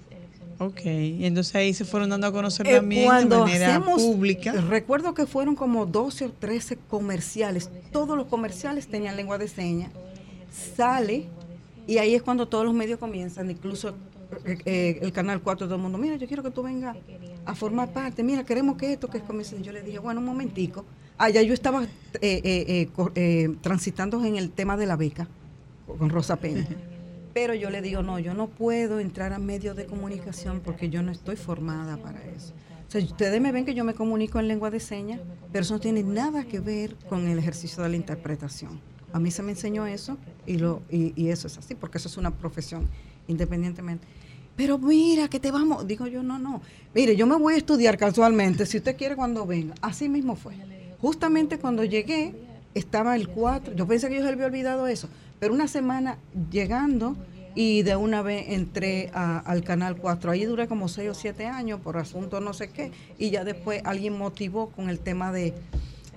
[0.58, 4.02] Ok, y entonces ahí se fueron dando a conocer Eh, también de cuando manera hacemos,
[4.02, 4.54] pública.
[4.54, 9.92] recuerdo que fueron como 12 o 13 comerciales, todos los comerciales tenían lengua de señas,
[10.78, 11.26] sale
[11.88, 13.96] y ahí es cuando todos los medios comienzan, incluso
[14.46, 16.96] eh, eh, el Canal 4, todo el mundo, mira, yo quiero que tú vengas
[17.46, 19.62] a formar parte, mira, queremos que esto, que comience.
[19.62, 20.86] Yo le dije, bueno, un momentico,
[21.18, 21.90] allá yo estaba eh,
[22.22, 25.28] eh, eh, transitando en el tema de la beca
[25.98, 26.68] con Rosa Peña.
[27.34, 31.04] Pero yo le digo, no, yo no puedo entrar a medios de comunicación porque yo
[31.04, 32.54] no estoy formada para eso.
[32.88, 35.20] O sea, ustedes me ven que yo me comunico en lengua de señas,
[35.52, 38.80] pero eso no tiene nada que ver con el ejercicio de la interpretación.
[39.12, 42.08] A mí se me enseñó eso y, lo, y, y eso es así, porque eso
[42.08, 42.88] es una profesión
[43.28, 44.08] independientemente.
[44.56, 45.86] Pero mira, que te vamos.
[45.86, 46.62] Digo yo, no, no.
[46.94, 49.76] Mire, yo me voy a estudiar casualmente, si usted quiere cuando venga.
[49.82, 50.54] Así mismo fue.
[51.02, 52.34] Justamente cuando llegué,
[52.74, 53.74] estaba el 4.
[53.76, 55.08] Yo pensé que yo se había olvidado eso.
[55.40, 56.18] Pero una semana
[56.52, 57.16] llegando
[57.56, 60.32] y de una vez entré a- al Canal 4.
[60.32, 62.92] Ahí duré como 6 o 7 años por asunto no sé qué.
[63.18, 65.54] Y ya después alguien motivó con el tema de,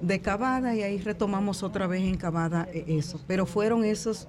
[0.02, 3.20] de Cavada y ahí retomamos otra vez en Cavada eh, eso.
[3.26, 4.26] Pero fueron esos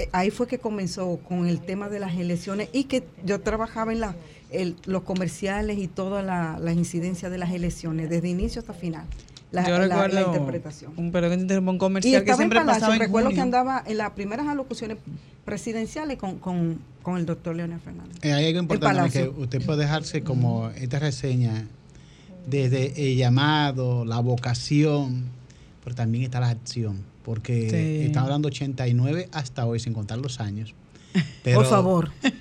[0.00, 3.92] eh, ahí fue que comenzó con el tema de las elecciones y que yo trabajaba
[3.92, 4.16] en la,
[4.50, 9.04] el- los comerciales y todas la- las incidencias de las elecciones, desde inicio hasta final.
[9.54, 10.92] La, Yo la- la recuerdo interpretación.
[10.96, 13.00] un, perdón que te interrumpa, un Y comercial que estaba en siempre Palacio, pasaba en
[13.00, 14.98] recuerdo que andaba en las primeras alocuciones
[15.44, 18.16] presidenciales con, con, con el doctor Leonel Fernández.
[18.22, 21.66] Eh, hay algo importante que usted puede dejarse como esta reseña
[22.46, 25.24] desde el llamado, la vocación,
[25.82, 28.06] pero también está la acción, porque Sí.
[28.06, 30.74] estamos hablando 89 hasta hoy, sin contar los años.
[31.44, 32.32] Pero- Por favor, eso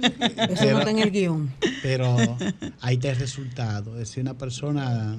[0.60, 1.52] pero- no está en el guion.
[1.84, 2.38] Pero
[2.82, 3.92] ahí está el resultado.
[3.94, 5.16] Es decir, una persona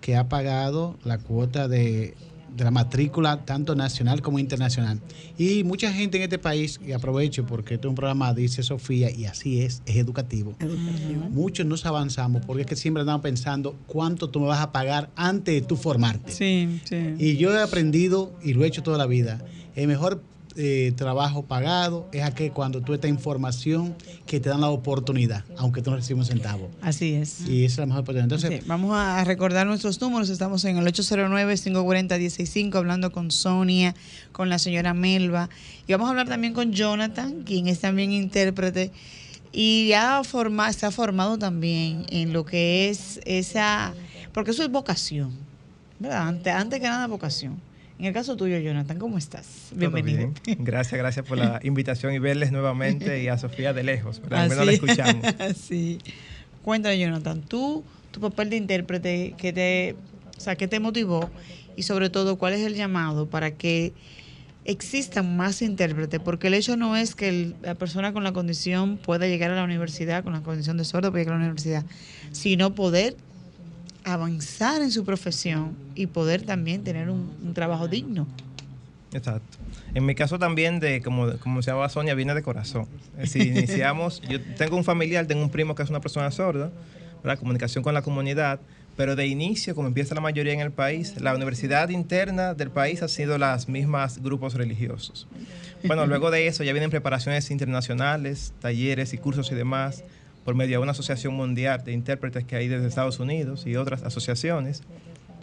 [0.00, 2.14] que ha pagado la cuota de,
[2.56, 5.00] de la matrícula tanto nacional como internacional.
[5.38, 9.10] Y mucha gente en este país, y aprovecho porque este es un programa, dice Sofía,
[9.10, 10.54] y así es, es educativo.
[11.30, 15.10] Muchos nos avanzamos porque es que siempre andamos pensando cuánto tú me vas a pagar
[15.16, 16.32] antes de tú formarte.
[16.32, 17.14] Sí, sí.
[17.18, 19.42] Y yo he aprendido y lo he hecho toda la vida.
[19.74, 20.22] El mejor
[20.56, 23.94] eh, trabajo pagado es aquel cuando tú esta información
[24.26, 26.70] que te dan la oportunidad, aunque tú no recibes un centavo.
[26.82, 27.46] Así es.
[27.48, 28.24] Y esa es la mejor oportunidad.
[28.24, 30.28] Entonces, Sí, vamos a recordar nuestros números.
[30.28, 33.94] Estamos en el 809-540-165 hablando con Sonia,
[34.32, 35.50] con la señora Melba.
[35.86, 38.90] Y vamos a hablar también con Jonathan, quien es también intérprete.
[39.52, 43.94] Y ya se ha formado también en lo que es esa...
[44.32, 45.32] Porque eso es vocación.
[45.98, 46.28] ¿Verdad?
[46.28, 47.60] Antes, antes que nada, vocación.
[48.00, 49.68] En el caso tuyo, Jonathan, ¿cómo estás?
[49.74, 50.32] Bienvenido.
[50.46, 50.58] bien.
[50.64, 54.22] Gracias, gracias por la invitación y verles nuevamente y a Sofía de lejos.
[54.22, 54.44] ¿verdad?
[54.44, 55.22] Al menos la escuchamos.
[55.60, 55.98] sí.
[56.64, 59.96] Cuéntame, Jonathan, tú, tu papel de intérprete, ¿qué te,
[60.34, 61.28] o sea, ¿qué te motivó?
[61.76, 63.92] Y sobre todo, ¿cuál es el llamado para que
[64.64, 66.20] existan más intérpretes?
[66.20, 69.56] Porque el hecho no es que el- la persona con la condición pueda llegar a
[69.56, 71.84] la universidad, con la condición de sordo pueda llegar a la universidad,
[72.32, 73.14] sino poder
[74.04, 78.26] avanzar en su profesión y poder también tener un, un trabajo digno.
[79.12, 79.58] Exacto.
[79.94, 82.86] En mi caso también, de como, como se llama Sonia, viene de corazón.
[83.18, 86.70] Es decir, iniciamos, yo tengo un familiar, tengo un primo que es una persona sorda,
[87.22, 87.38] ¿verdad?
[87.38, 88.60] comunicación con la comunidad,
[88.96, 93.02] pero de inicio, como empieza la mayoría en el país, la universidad interna del país
[93.02, 95.26] ha sido las mismas grupos religiosos.
[95.84, 100.04] Bueno, luego de eso ya vienen preparaciones internacionales, talleres y cursos y demás,
[100.44, 104.02] por medio de una asociación mundial de intérpretes que hay desde Estados Unidos y otras
[104.02, 104.82] asociaciones.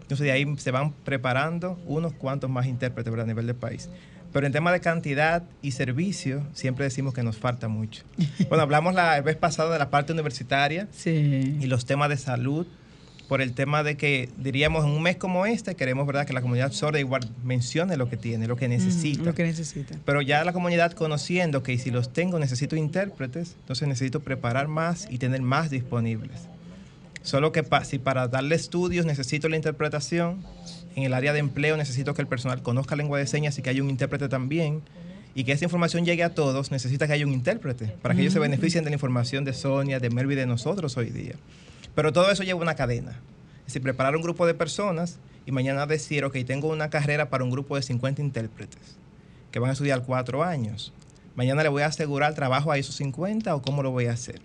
[0.02, 3.26] Entonces de ahí se van preparando unos cuantos más intérpretes ¿verdad?
[3.26, 3.90] a nivel del país.
[4.34, 8.04] Pero en tema de cantidad y servicio, siempre decimos que nos falta mucho.
[8.50, 11.58] Bueno, hablamos la vez pasada de la parte universitaria Sí.
[11.60, 12.66] y los temas de salud,
[13.28, 16.26] por el tema de que, diríamos, en un mes como este, queremos ¿verdad?
[16.26, 19.24] que la comunidad sorda igual mencione lo que tiene, lo que necesita.
[19.24, 19.96] Lo que necesita.
[20.06, 25.08] Pero ya la comunidad conociendo que si los tengo necesito intérpretes, entonces necesito preparar más
[25.10, 26.48] y tener más disponibles.
[27.22, 30.44] Solo que pa- si para darle estudios necesito la interpretación,
[30.96, 33.70] en el área de empleo necesito que el personal conozca lengua de señas y que
[33.70, 34.82] haya un intérprete también,
[35.36, 38.34] y que esa información llegue a todos, necesita que haya un intérprete, para que ellos
[38.34, 41.36] se beneficien de la información de Sonia, de Melvi, de nosotros hoy día.
[41.98, 43.20] Pero todo eso lleva una cadena.
[43.62, 47.44] Es decir, preparar un grupo de personas y mañana decir, ok, tengo una carrera para
[47.44, 48.98] un grupo de 50 intérpretes
[49.52, 50.94] que van a estudiar cuatro años.
[51.36, 54.36] Mañana le voy a asegurar trabajo a esos 50 o cómo lo voy a hacer.
[54.36, 54.42] Es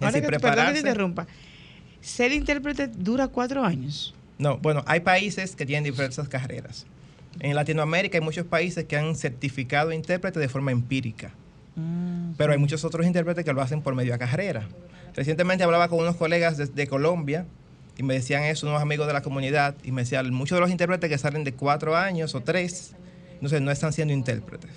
[0.00, 1.26] Ahora decir, que, perdón que te prepararse- interrumpa.
[2.00, 4.14] Ser intérprete dura cuatro años.
[4.38, 6.86] No, bueno, hay países que tienen diversas carreras.
[7.40, 11.32] En Latinoamérica hay muchos países que han certificado intérpretes de forma empírica,
[12.36, 14.68] pero hay muchos otros intérpretes que lo hacen por medio de carrera.
[15.16, 17.46] Recientemente hablaba con unos colegas de, de Colombia
[17.96, 20.70] y me decían eso, unos amigos de la comunidad, y me decían, muchos de los
[20.70, 22.92] intérpretes que salen de cuatro años o tres,
[23.34, 24.70] entonces no están siendo intérpretes.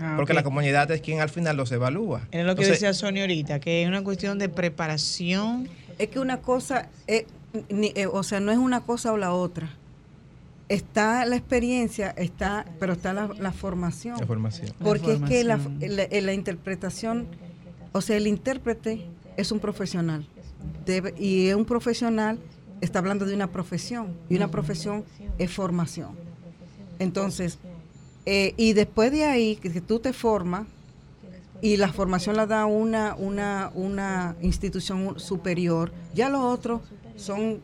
[0.00, 2.22] Ah, porque la comunidad es quien al final los evalúa.
[2.30, 5.68] Era lo que Entonces, decía Sonia ahorita, que es una cuestión de preparación.
[5.98, 7.26] Es que una cosa, eh,
[7.68, 9.70] ni- eh, o sea, no es una cosa o la otra.
[10.68, 14.16] Está la experiencia, está, pero está la, la formación.
[14.20, 14.70] La formación.
[14.78, 15.96] Porque es que la, formación.
[15.96, 17.26] la- la interpretación,
[17.92, 19.06] o sea, el intérprete
[19.38, 20.26] es un profesional.
[20.84, 22.38] Debe- y un profesional,
[22.80, 24.14] está hablando de una profesión.
[24.28, 25.04] Y una profesión
[25.38, 26.10] es formación.
[26.98, 27.58] Entonces,
[28.26, 30.66] eh, y después de ahí, que, tú te formas,
[31.62, 36.82] y la formación la da una, una, una institución superior, ya lo otro
[37.16, 37.60] son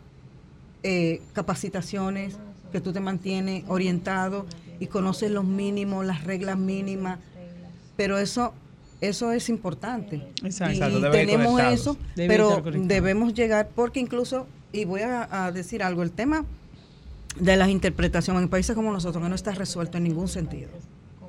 [0.85, 2.37] eh, capacitaciones
[2.71, 4.47] que tú te mantienes orientado
[4.79, 7.19] y conoces los mínimos, las reglas mínimas,
[7.97, 8.53] pero eso
[9.01, 10.17] eso es importante.
[10.43, 10.75] Exacto.
[10.75, 16.03] Y, Exacto, tenemos eso, pero debemos llegar, porque incluso, y voy a, a decir algo,
[16.03, 16.45] el tema
[17.39, 20.71] de las interpretaciones en países como nosotros, que no está resuelto en ningún sentido.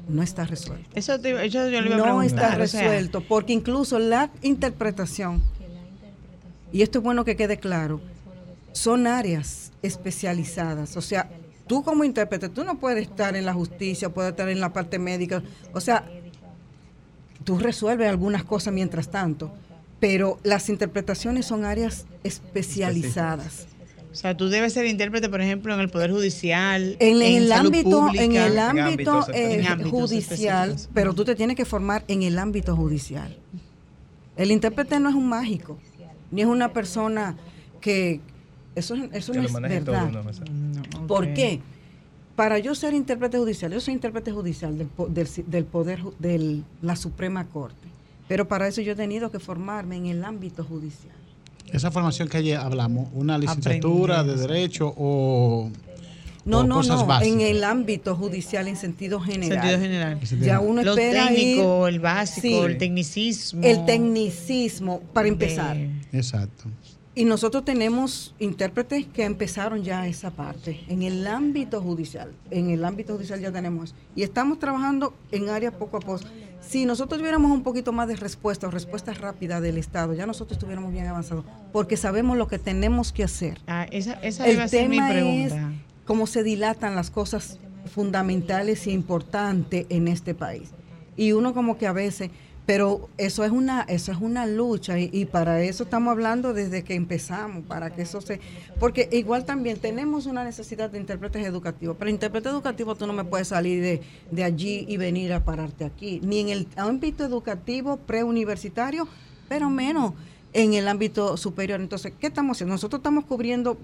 [0.07, 0.87] No está resuelto.
[0.93, 5.41] Eso, te- eso yo le iba a No está resuelto, porque incluso la interpretación,
[6.71, 8.01] y esto es bueno que quede claro,
[8.71, 10.95] son áreas especializadas.
[10.97, 11.29] O sea,
[11.67, 14.99] tú como intérprete, tú no puedes estar en la justicia, puedes estar en la parte
[14.99, 15.41] médica.
[15.73, 16.05] O sea,
[17.45, 19.53] tú resuelves algunas cosas mientras tanto,
[20.01, 23.67] pero las interpretaciones son áreas especializadas.
[24.11, 26.95] O sea, tú debes ser intérprete, por ejemplo, en el Poder Judicial.
[26.99, 30.89] En, el salud ámbito, en el En ámbito eh, judicial, específicos.
[30.93, 33.35] pero tú te tienes que formar en el ámbito judicial.
[34.37, 35.77] El intérprete no es un mágico,
[36.31, 37.35] ni es una persona
[37.81, 38.21] que
[38.73, 40.09] eso, es- eso Que no lo es todo verdad.
[40.09, 40.45] uno, o sea.
[40.45, 41.61] No, ¿Por qué?
[42.35, 46.61] Para yo ser intérprete judicial, yo soy intérprete judicial del, po- del, del poder de
[46.81, 47.87] la Suprema Corte,
[48.27, 51.15] pero para eso yo he tenido que formarme en el ámbito judicial.
[51.71, 54.35] Esa formación que ayer hablamos, una licenciatura de.
[54.35, 55.69] Derecho o,
[56.43, 57.33] No, o no, cosas no, básicas.
[57.33, 59.61] en el ámbito judicial en sentido general.
[59.61, 60.19] Sentido general.
[60.41, 62.53] Ya uno Lo espera técnico, ir- el básico, Sí.
[62.53, 63.61] el tecnicismo.
[63.63, 65.75] el tecnicismo para empezar.
[65.77, 66.65] de- Exacto.
[67.17, 72.33] Y nosotros tenemos intérpretes que empezaron ya esa parte en el ámbito judicial.
[72.51, 73.95] En el ámbito judicial ya tenemos.
[74.17, 76.19] Y estamos trabajando en áreas poco a poco.
[76.59, 80.57] Si nosotros tuviéramos un poquito más de respuesta o respuesta rápida del Estado, ya nosotros
[80.57, 81.45] estuviéramos bien avanzados.
[81.71, 83.59] Porque sabemos lo que tenemos que hacer.
[83.65, 85.53] Ah, esa esa El ser mi tema es
[86.03, 87.59] cómo se dilatan las cosas
[87.93, 90.71] fundamentales e importantes en este país.
[91.15, 92.29] Y uno como que a veces,
[92.65, 96.95] pero eso es una, eso es una lucha y, para eso estamos hablando desde que
[96.95, 98.39] empezamos, para que eso se,
[98.79, 103.23] porque igual también tenemos una necesidad de intérpretes educativos, pero intérprete educativo tú no me
[103.23, 104.01] puedes salir de,
[104.31, 109.07] de allí y venir a pararte aquí, ni en el ámbito educativo preuniversitario,
[109.47, 110.13] pero menos
[110.53, 111.81] en el ámbito superior.
[111.81, 112.73] Entonces, ¿qué estamos haciendo?
[112.73, 113.77] Nosotros estamos cubriendo,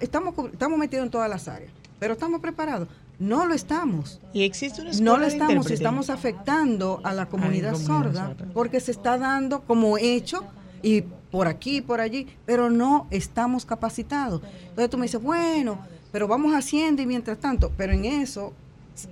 [0.00, 2.88] estamos, estamos metidos en todas las áreas, pero estamos preparados.
[3.18, 4.20] No lo estamos.
[4.32, 8.52] Y existe una No lo estamos, estamos afectando a la comunidad, comunidad sorda, sorda.
[8.54, 10.44] porque se está dando como hecho
[10.82, 14.40] y por aquí, por allí, pero no estamos capacitados.
[14.68, 15.80] Entonces tú me dices, bueno,
[16.12, 18.52] pero vamos haciendo y mientras tanto, pero en eso,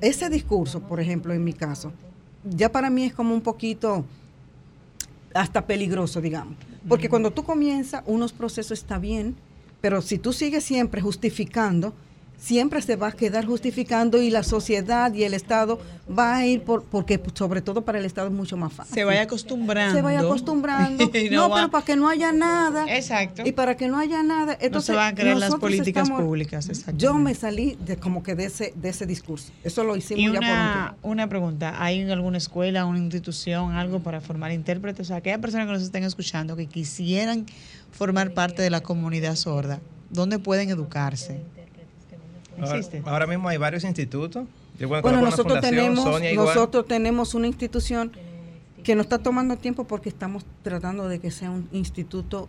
[0.01, 1.93] ese discurso, por ejemplo, en mi caso,
[2.45, 4.05] ya para mí es como un poquito
[5.35, 6.57] hasta peligroso, digamos.
[6.89, 9.37] Porque cuando tú comienzas, unos procesos está bien,
[9.81, 11.93] pero si tú sigues siempre justificando,
[12.39, 16.63] siempre se va a quedar justificando y la sociedad y el Estado va a ir
[16.63, 18.95] por, porque sobre todo para el Estado es mucho más fácil.
[18.95, 19.95] Se vaya acostumbrando.
[19.95, 21.11] Se vaya acostumbrando.
[21.31, 22.85] No, pero para que no haya nada.
[22.95, 23.43] Exacto.
[23.45, 24.53] Y para que no haya nada.
[24.61, 26.69] Entonces, no se van a crear las políticas estamos- públicas.
[26.69, 27.03] exactamente.
[27.03, 29.51] Yo me salí de como que de ese, de ese discurso.
[29.65, 32.99] Eso lo hicimos Y ya por un una, una pregunta, ¿hay en alguna escuela, una
[32.99, 35.07] institución, algo para formar intérpretes?
[35.07, 37.47] O sea, aquellas personas que nos estén escuchando que quisieran
[37.91, 39.81] formar parte de la comunidad sorda,
[40.11, 41.41] ¿dónde pueden educarse?
[42.59, 43.03] Ahora, ¿Existe?
[43.05, 44.47] ahora mismo hay varios institutos.
[44.79, 48.13] Yo Bueno, nosotros tenemos, Sonia nosotros tenemos una institución
[48.85, 52.49] que nos está tomando tiempo porque estamos tratando de que sea un instituto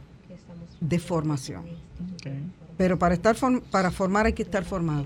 [0.80, 1.64] de formación.
[2.78, 5.06] Pero para estar form- para formar hay que estar formado.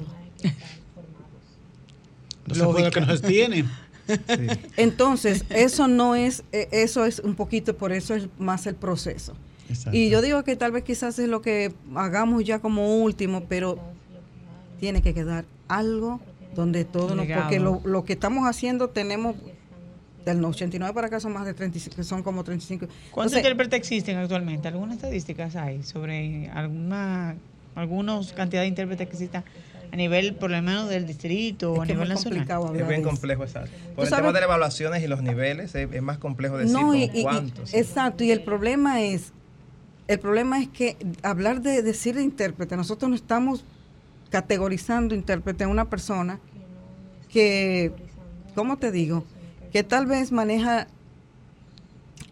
[2.48, 3.66] No puede que nos tiene.
[4.78, 9.34] Entonces, eso no es, eh, eso es un poquito, por eso es más el proceso.
[9.70, 9.96] Exacto.
[9.98, 13.80] Y yo digo que tal vez quizás es lo que hagamos ya como último, pero
[14.82, 16.20] tiene que quedar algo
[16.56, 19.36] donde todo nos, porque lo, lo que estamos haciendo tenemos
[20.26, 22.88] del 89 para acá son más de 35, son como 35.
[23.12, 24.68] ¿Cuántos intérpretes existen actualmente?
[24.68, 27.36] ¿Algunas estadísticas hay sobre alguna
[27.76, 29.44] algunos cantidad de intérpretes que existan
[29.94, 32.40] a nivel, por lo menos, del distrito o Es a nivel nacional?
[32.40, 33.72] complicado Es bien complejo, exacto.
[33.96, 36.74] Por el sabes- tema de las evaluaciones y los niveles, es, es más complejo decir
[36.74, 37.74] no, como y- y- y- cuántos.
[37.74, 39.32] exacto, y el problema es,
[40.08, 43.64] el problema es que hablar de decir de intérprete, nosotros no estamos
[44.32, 46.40] categorizando intérprete a una persona
[47.30, 47.92] que,
[48.56, 49.24] ¿cómo te digo?
[49.72, 50.88] Que tal vez maneja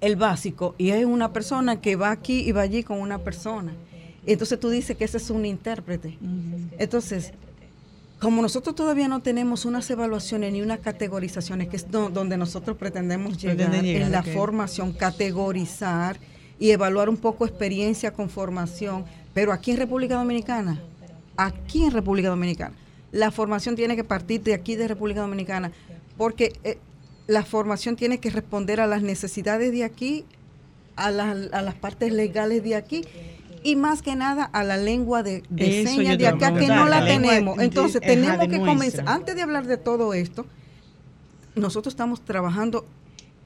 [0.02, 3.74] el básico y es una persona que va aquí y va allí con una persona.
[4.26, 6.18] Entonces tú dices que ese es un intérprete.
[6.78, 7.34] Entonces,
[8.20, 12.76] como nosotros todavía no tenemos unas evaluaciones ni unas categorizaciones, que es do- donde nosotros
[12.78, 13.58] pretendemos llegar,
[14.06, 16.18] en la formación, categorizar
[16.60, 20.82] y evaluar un poco experiencia con formación, pero aquí en República Dominicana,
[21.46, 22.76] aquí en República Dominicana,
[23.12, 25.72] la formación tiene que partir de aquí de República Dominicana,
[26.18, 26.78] porque eh,
[27.28, 30.26] la formación tiene que responder a las necesidades de aquí,
[30.96, 33.02] a, las- a las partes legales de aquí
[33.64, 35.44] y más que nada a la lengua de,
[35.88, 37.58] señas de acá que no la tenemos.
[37.58, 40.46] de- Entonces tenemos que comenzar, antes de hablar de todo esto,
[41.56, 42.86] nosotros estamos trabajando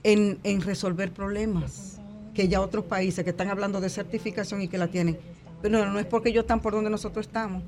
[0.03, 1.99] en, en resolver problemas
[2.33, 5.17] que ya otros países que están hablando de certificación y que la tienen.
[5.61, 7.63] Pero no, no es porque ellos están por donde nosotros estamos.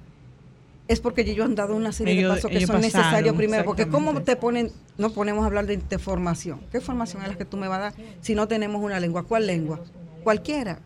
[0.88, 3.66] Es porque ellos han dado una serie Ellos- de pasos que son necesarios primero.
[3.66, 6.60] Porque ¿cómo te ponen, no ponemos a hablar de, de formación?
[6.72, 9.24] ¿Qué formación es la que tú me vas a dar si no tenemos una lengua?
[9.24, 9.80] ¿Cuál lengua?
[10.24, 10.80] Cualquiera.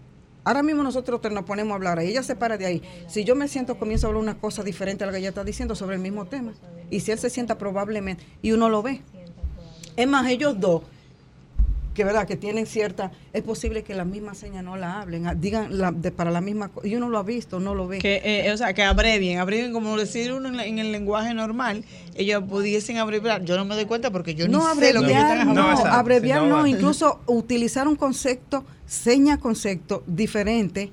[0.46, 2.82] Ahora mismo nosotros te- nos ponemos a hablar, y ella se para de ahí.
[3.08, 5.44] Si yo me siento, comienzo a hablar una cosa diferente a lo que ella está
[5.44, 6.54] diciendo sobre el mismo tema.
[6.90, 9.02] Y si él se sienta probablemente, y uno lo ve.
[9.98, 10.84] Es más, ellos dos
[11.94, 15.36] que verdad que tienen cierta, es posible que la misma seña no la hablen, ah,
[15.36, 17.98] digan la- de- para la misma, y uno lo ha visto, no lo ve.
[18.00, 21.34] Que, eh, o sea, que abrevien, abrevien como decir uno en, la- en el lenguaje
[21.34, 21.84] normal,
[22.16, 23.44] ellos pudiesen abreviar.
[23.44, 25.70] Yo no me doy cuenta porque yo no ni sé lo que abreviar, están no,
[25.70, 30.92] abreviar Si no, incluso utilizar un concepto, seña concepto diferente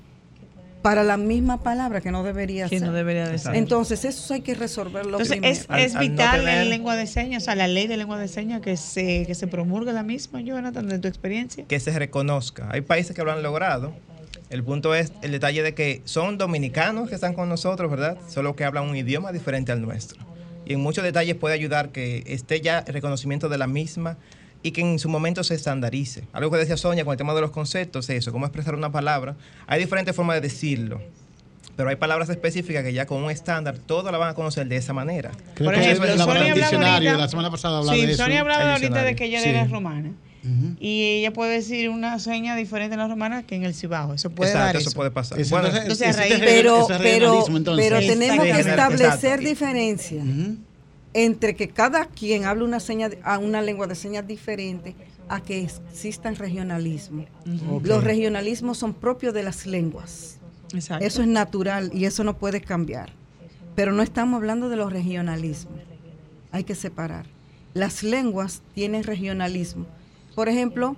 [0.81, 2.87] para la misma palabra que no debería Que ser.
[2.87, 3.55] no debería de ser.
[3.55, 5.51] Entonces, eso hay que resolverlo Entonces, primero.
[5.53, 7.97] es, es al no vital tener- en lengua de señas, o sea, la ley de
[7.97, 11.65] lengua de señas que se, que se promulgue la misma, Jonathan, de tu experiencia.
[11.67, 12.69] que se reconozca.
[12.71, 13.93] Hay países que lo han logrado.
[14.49, 18.17] El punto es el detalle de que son dominicanos que están con nosotros, ¿verdad?
[18.29, 20.19] Solo que hablan un idioma diferente al nuestro.
[20.65, 24.17] Y en muchos detalles puede ayudar que esté ya el reconocimiento de la misma
[24.67, 26.23] y que en su momento se estandarice.
[26.33, 29.35] Algo que decía Sonia con el tema de los conceptos, eso, cómo expresar una palabra.
[29.65, 31.01] Hay diferentes formas de decirlo.
[31.75, 34.77] Pero hay palabras específicas que ya con un estándar todos la van a conocer de
[34.77, 35.29] esa manera.
[35.53, 38.23] Creo Por ejemplo, el, Sonia hablaba diccionario ahorita- la semana pasada hablaba Sí, de eso.
[38.23, 39.49] Sonia hablaba ahorita de que ella Sí.
[39.49, 40.11] era romana.
[40.79, 44.13] Y ella puede decir una seña diferente en la romana que en el cibao.
[44.13, 44.95] Eso puede Exacto, dar eso eso.
[44.95, 45.37] puede pasar.
[45.49, 48.07] Bueno, entonces, entonces, es pero, pero, pero Exacto.
[48.07, 48.93] tenemos que Exacto.
[48.93, 50.55] establecer diferencias Ujú.
[51.25, 54.95] Entre que cada quien hable una seña, de- a una lengua de señas diferente
[55.29, 57.25] a que existan regionalismos.
[57.71, 57.85] Ok.
[57.87, 60.37] Los regionalismos son propios de las lenguas.
[60.73, 61.03] Exacto.
[61.03, 63.09] Eso es natural y eso no puede cambiar.
[63.75, 65.73] Pero no estamos hablando de los regionalismos.
[66.51, 67.25] Hay que separar.
[67.73, 69.87] Las lenguas tienen regionalismo.
[70.35, 70.95] Por ejemplo,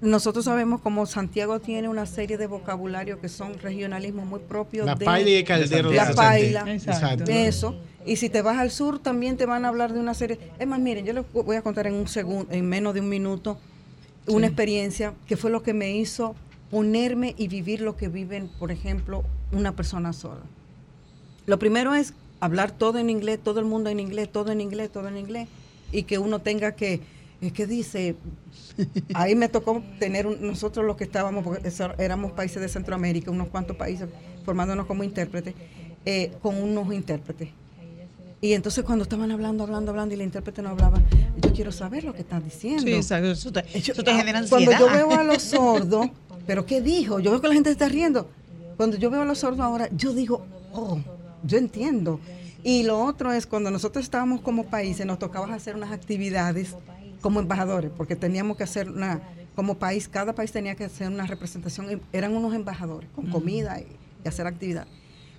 [0.00, 4.94] nosotros sabemos como Santiago tiene una serie de vocabulario que son regionalismos muy propios La
[4.94, 6.64] de paila y el caldero de la paila.
[6.72, 7.24] Exacto.
[7.30, 7.74] Eso.
[8.06, 10.38] Y si te vas al sur también te van a hablar de una serie.
[10.58, 13.08] Es más, miren, yo les voy a contar en un segundo, en menos de un
[13.08, 13.58] minuto,
[14.26, 16.34] una experiencia que fue lo que me hizo
[16.70, 20.42] ponerme y vivir lo que viven, por ejemplo, una persona sorda.
[21.46, 24.90] Lo primero es hablar todo en inglés, todo el mundo en inglés, todo en inglés,
[24.90, 25.48] todo en inglés,
[25.92, 27.00] y que uno tenga que,
[27.40, 28.14] es que dice,
[29.14, 33.30] ahí me tocó tener, un- nosotros los que estábamos, porque eso- éramos países de Centroamérica,
[33.30, 34.08] unos cuantos países
[34.44, 35.54] formándonos como intérpretes,
[36.06, 37.48] eh, con unos intérpretes.
[38.42, 40.98] Y entonces cuando estaban hablando, hablando, hablando y el intérprete no hablaba,
[41.42, 42.82] yo quiero saber lo que estás diciendo.
[42.82, 43.30] Sí, exacto.
[43.30, 44.64] Eso te, Yo- eso te ah, genera ansiedad.
[44.64, 46.06] Cuando yo veo a los sordos,
[46.46, 47.20] ¿pero qué dijo?
[47.20, 48.28] Yo veo que la gente se está riendo.
[48.78, 50.98] Cuando yo veo a los sordos ahora, yo digo, oh,
[51.44, 52.18] yo entiendo.
[52.62, 56.74] Y lo otro es cuando nosotros estábamos como países, nos tocaba hacer unas actividades
[57.20, 59.20] como embajadores, porque teníamos que hacer una,
[59.54, 63.86] como país, cada país tenía que hacer una representación, eran unos embajadores con comida y,
[64.24, 64.86] y hacer actividad.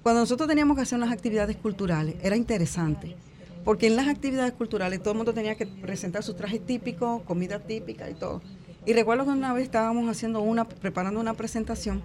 [0.04, 3.16] Cuando nosotros teníamos que hacer unas actividades culturales, era interesante,
[3.64, 7.60] porque en las actividades culturales todo el mundo tenía que presentar sus trajes típicos, comida
[7.60, 8.42] típica y todo.
[8.86, 12.02] Y recuerdo que una vez estábamos haciendo una, preparando una presentación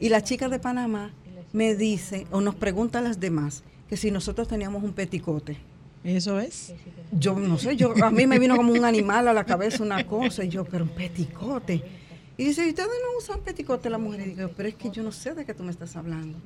[0.00, 1.12] y la chica de Panamá
[1.52, 5.56] me dice o nos pregunta a las demás que si nosotros teníamos un peticote.
[6.02, 6.74] Eso es.
[7.12, 10.04] Yo no sé, yo a mí me vino como un animal a la cabeza una
[10.06, 11.82] cosa y yo, pero un peticote.
[12.36, 14.20] Y dice, ¿y ustedes no usan peticote la mujer?
[14.20, 16.38] Y digo, pero es que yo no sé de qué tú me estás hablando.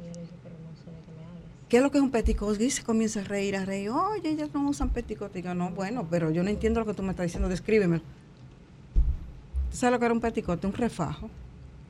[1.73, 2.63] ¿Qué es lo que es un peticote?
[2.63, 3.89] Y se comienza a reír, a reír.
[3.89, 5.39] Oye, ellas no usan peticote.
[5.39, 8.03] Y digo, no, bueno, pero yo no entiendo lo que tú me estás diciendo, descríbemelo.
[9.71, 10.67] ¿Tú sabes lo que era un peticote?
[10.67, 11.31] Un refajo.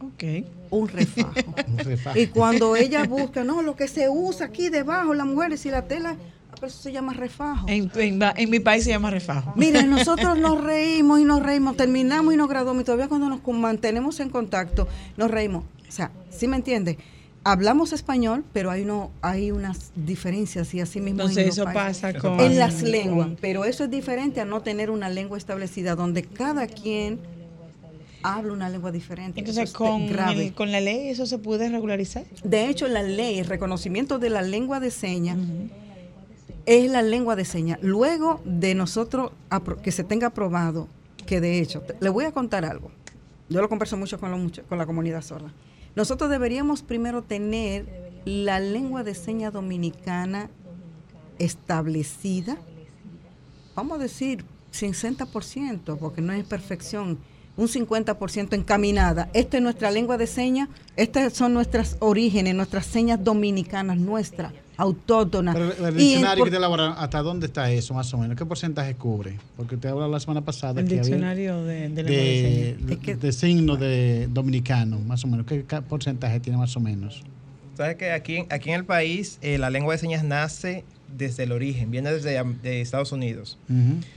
[0.01, 0.47] Ok.
[0.71, 1.33] Un refajo.
[1.67, 2.17] Un refajo.
[2.17, 5.83] Y cuando ella busca, no, lo que se usa aquí debajo, las mujeres y la
[5.83, 7.67] tela, ah, pero eso se llama refajo.
[7.69, 9.53] En, en mi país se llama refajo.
[9.57, 13.41] Miren, nosotros nos reímos y nos reímos, terminamos y nos graduamos y todavía cuando nos
[13.49, 15.65] mantenemos en contacto, nos reímos.
[15.89, 16.99] O sea, ¿sí me entiende?
[17.45, 22.01] Hablamos español, pero hay no hay unas diferencias y así mismo Entonces eso países.
[22.01, 22.39] pasa con...
[22.39, 26.69] en las lenguas, pero eso es diferente a no tener una lengua establecida donde cada
[26.69, 27.19] quien
[28.23, 29.41] habla una lengua diferente.
[29.41, 30.47] Entonces es con, grave.
[30.49, 32.23] el- con la ley eso se puede regularizar.
[32.45, 35.37] De hecho, la ley, el reconocimiento de la lengua de señas,
[36.65, 37.81] es la lengua de señas.
[37.83, 39.33] Luego de nosotros
[39.83, 40.87] que se tenga aprobado,
[41.27, 42.93] que de hecho, le voy a contar algo.
[43.49, 45.51] Yo lo converso mucho con, los mucha- con la comunidad sorda.
[45.95, 47.87] Nosotros deberíamos primero tener
[48.25, 50.49] la lengua de señas dominicana
[51.39, 52.57] establecida,
[53.75, 57.19] vamos a decir 60%, porque no es perfección,
[57.57, 59.29] un 50% encaminada.
[59.35, 65.55] Esta es nuestra lengua de señas, estas son nuestras orígenes, nuestras señas dominicanas, nuestras, autóctonas.
[65.55, 68.37] Pero el diccionario por- que te elaboraron, ¿hasta dónde está eso más o menos?
[68.37, 69.39] ¿Qué porcentaje cubre?
[69.57, 72.91] Porque te hablaba la semana pasada El que había diccionario de, de de de, señas.
[72.93, 75.47] Es que- de signo de dominicano, más o menos.
[75.47, 77.23] ¿Qué porcentaje tiene más o menos?
[77.77, 80.85] Sabes que aquí, aquí en el país eh, la lengua de señas nace
[81.17, 83.59] desde el origen, viene desde de Estados Unidos.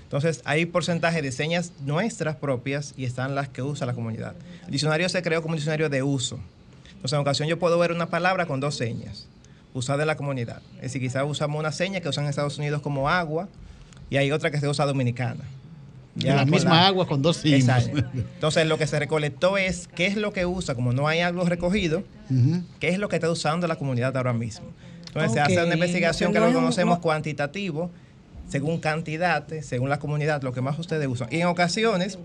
[0.03, 4.33] Entonces hay porcentaje de señas nuestras propias y están las que usa la comunidad.
[4.65, 6.39] El diccionario se creó como un diccionario de uso.
[6.95, 9.27] Entonces en ocasión yo puedo ver una palabra con dos señas
[9.75, 10.61] usadas en la comunidad.
[10.77, 13.47] Es decir, quizás usamos una seña que usan en Estados Unidos como agua
[14.09, 15.43] y hay otra que se usa dominicana.
[16.15, 17.59] Ya la misma agua con dos signos.
[17.61, 17.97] Exacto.
[18.15, 21.43] Entonces, lo que se recolectó es qué es lo que usa, como no hay algo
[21.43, 22.03] recogido,
[22.79, 24.65] qué es lo que está usando la comunidad ahora mismo.
[25.07, 27.91] Entonces, se hace una investigación que No lo un- conocemos no- cuantitativo,
[28.47, 31.27] según cantidad, según la comunidad, lo que más ustedes usan.
[31.31, 32.17] Y en ocasiones,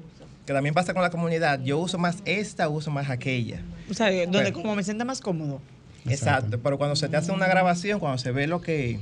[0.46, 3.60] que también pasa con la comunidad, yo uso más esta, uso más aquella.
[3.90, 5.60] O sea, donde Pero- como me sienta más cómodo.
[6.06, 6.58] Exacto.
[6.62, 8.98] Pero cuando se te hace una grabación, cuando se ve lo que,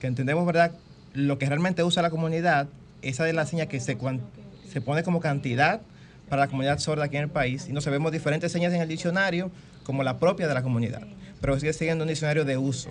[0.00, 0.72] que entendemos, ¿verdad?
[1.14, 2.68] Lo que realmente usa la comunidad,
[3.02, 3.96] esa es la seña que se,
[4.70, 5.80] se pone como cantidad
[6.28, 7.66] para la comunidad sorda aquí en el país.
[7.68, 9.50] Y nos vemos diferentes señas en el diccionario
[9.84, 11.02] como la propia de la comunidad.
[11.40, 12.90] Pero sigue siendo un diccionario de uso,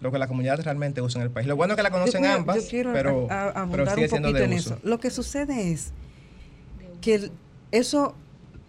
[0.00, 1.46] lo que la comunidad realmente usa en el país.
[1.46, 4.04] Lo bueno es que la conocen Yo ambas, yo quiero pero, a- a- pero sigue
[4.04, 4.74] un siendo de en uso.
[4.74, 4.80] eso.
[4.82, 5.92] Lo que sucede es
[7.02, 7.30] que el-
[7.70, 8.16] eso,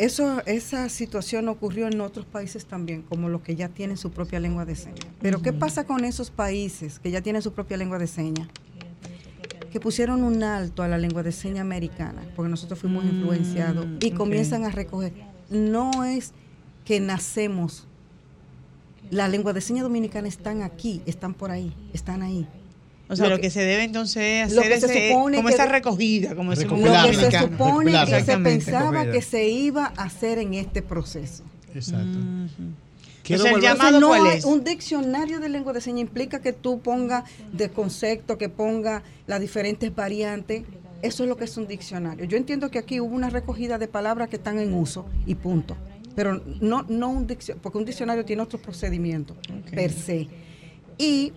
[0.06, 4.40] eso, esa situación ocurrió en otros países también, como los que ya tienen su propia
[4.40, 5.06] lengua de señas.
[5.22, 8.48] Pero ¿qué pasa con esos países que ya tienen su propia lengua de señas?
[9.72, 14.10] Que pusieron un alto a la lengua de señas americana, porque nosotros fuimos influenciados y
[14.12, 15.14] comienzan a recoger.
[15.52, 16.34] No es
[16.84, 17.88] que nacemos.
[19.12, 22.48] La lengua de señas dominicana están aquí, están por ahí, están ahí.
[23.12, 25.66] O sea, Lo lo, que- se debe entonces lo hacer ese- supone como que esa
[25.66, 29.12] recogida, como decimos Lo que se supone que se pensaba Recogida.
[29.12, 31.44] que se iba a hacer en este proceso.
[31.76, 32.18] Exacto.
[32.18, 32.72] Ujú.
[33.24, 34.46] Quiero O sea, el llamado- no cuál es?
[34.46, 39.40] un diccionario de lengua de señas implica que tú pongas de concepto, que ponga las
[39.42, 40.64] diferentes variantes.
[41.02, 42.26] Eso es lo que es un diccionario.
[42.26, 45.76] Yo entiendo que aquí hubo una recogida de palabras que están en uso y punto.
[46.16, 49.38] Pero no, no un diccionario, porque un diccionario tiene otros procedimientos
[49.72, 50.28] per se.
[50.98, 51.32] Y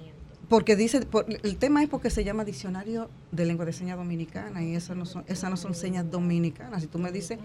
[0.48, 4.62] porque dice, por- el tema es porque se llama diccionario de lengua de señas dominicana
[4.62, 6.82] y esas no son, esas no son señas dominicanas.
[6.82, 7.38] Si tú me dices,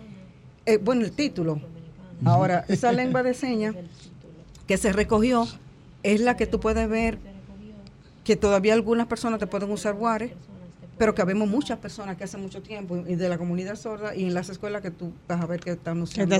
[0.65, 1.61] eh, bueno, el título.
[2.25, 3.75] Ahora, esa lengua de señas
[4.67, 5.47] que se recogió
[6.03, 7.17] es la que tú puedes ver
[8.23, 10.35] que todavía algunas personas te pueden usar Ware,
[10.99, 14.25] pero que habemos muchas personas que hace mucho tiempo y de la comunidad sorda y
[14.25, 16.35] en las escuelas que tú vas a ver que están usando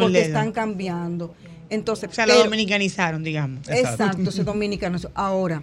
[0.00, 1.34] porque están cambiando.
[1.70, 3.68] Entonces, O sea, lo pero- dominicanizaron, digamos.
[3.68, 4.04] Exacto.
[4.04, 4.98] Exacto, se dominicano.
[5.14, 5.62] Ahora,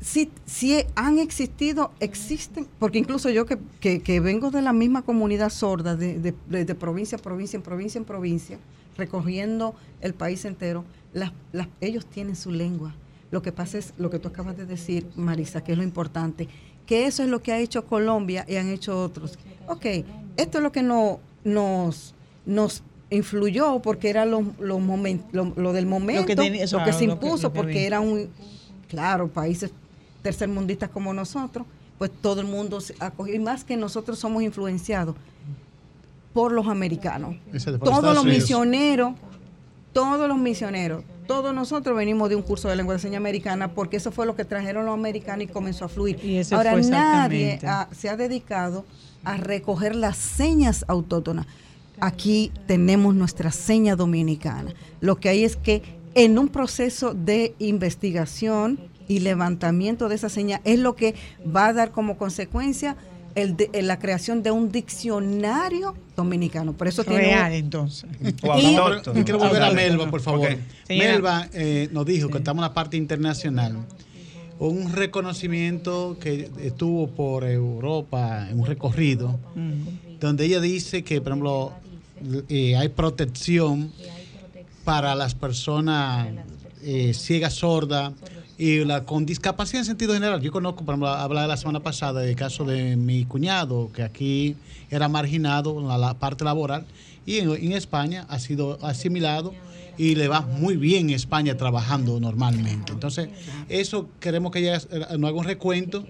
[0.00, 5.02] si, si han existido, existen, porque incluso yo que, que- que vengo de la misma
[5.02, 8.58] comunidad sorda, de, de- de- de provincia a provincia, en provincia en provincia,
[8.96, 10.84] recogiendo el país entero,
[11.14, 12.94] las, las- ellos tienen su lengua.
[13.30, 16.48] Lo que pasa es lo que tú acabas de decir, Marisa, que es lo importante,
[16.86, 19.38] que eso es lo que ha hecho Colombia y han hecho otros.
[19.66, 19.86] Ok,
[20.36, 22.14] esto es lo que no, nos,
[22.46, 27.06] nos influyó porque era lo, lo, momen- lo, lo del momento, lo que, eso, se
[27.06, 28.28] lo que- impuso, lo que porque era un,
[28.88, 29.70] claro, países
[30.22, 31.66] tercermundistas como nosotros,
[31.98, 35.14] pues todo el mundo se acogió, y más que nosotros somos influenciados
[36.32, 37.36] por los americanos.
[37.78, 39.14] Todos los misioneros,
[39.92, 43.96] todos los misioneros, todos nosotros venimos de un curso de lengua de señas americana porque
[43.96, 46.18] eso fue lo que trajeron los americanos y comenzó a fluir.
[46.22, 47.60] Y eso Ahora nadie
[47.92, 48.84] se ha dedicado
[49.24, 51.46] a recoger las señas autóctonas.
[52.00, 54.74] Aquí tenemos nuestra seña dominicana.
[55.00, 55.82] Lo que hay es que
[56.14, 61.14] en un proceso de investigación y levantamiento de esa seña es lo que
[61.44, 62.96] va a dar como consecuencia
[63.34, 66.72] el de- la creación de un diccionario dominicano.
[66.72, 68.08] Por eso tiene un- Real, entonces.
[68.20, 68.74] Y-.
[68.74, 69.70] Yo quiero volver a.
[69.72, 70.40] Melba, por favor.
[70.52, 70.58] Ok.
[70.86, 71.12] Señora.
[71.12, 73.76] Melba eh, nos dijo que estamos en la parte internacional.
[74.58, 79.38] Un reconocimiento que estuvo por Europa en un recorrido,
[80.20, 81.72] donde ella dice que, por ejemplo,
[82.48, 83.90] eh, hay protección
[84.84, 86.28] para las personas
[86.84, 88.12] eh, ciegas, sordas
[88.58, 90.40] y la, con discapacidad en sentido general.
[90.40, 94.56] Yo conozco, por ejemplo, hablaba la semana pasada del caso de mi cuñado, que aquí
[94.90, 96.84] era marginado en la, la parte laboral
[97.26, 99.52] y en, en España ha sido asimilado
[99.96, 102.92] y le va muy bien en España trabajando normalmente.
[102.92, 103.28] Entonces,
[103.68, 106.04] eso queremos que ella eh, nos haga un recuento,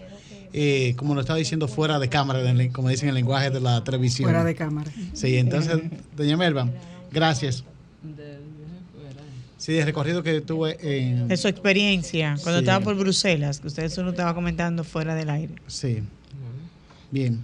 [0.52, 2.40] eh, como lo estaba diciendo, fuera de cámara,
[2.72, 4.28] como dicen en el lenguaje de la televisión.
[4.28, 4.90] fuera de cámara.
[5.12, 5.80] Sí, entonces,
[6.16, 6.68] doña Melba,
[7.12, 7.64] gracias.
[9.56, 11.28] Sí, el recorrido que tuve en...
[11.28, 12.64] De su experiencia, cuando Sí.
[12.64, 15.54] estaba por Bruselas, que usted solo estaba comentando fuera del aire.
[15.68, 16.02] Sí.
[17.10, 17.40] Bien.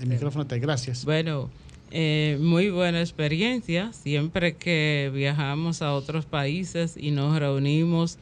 [0.00, 1.04] El micrófono está, gracias.
[1.04, 1.50] Bueno,
[1.90, 3.92] eh, muy buena experiencia.
[3.92, 8.18] Siempre que viajamos a otros países y nos reunimos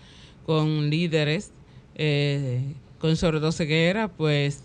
[0.47, 1.51] con líderes
[1.97, 2.61] eh,
[2.99, 4.61] con sordoceguera, pues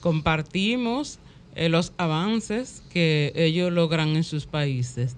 [0.00, 1.18] compartimos
[1.56, 5.16] eh, los avances que ellos logran en sus países.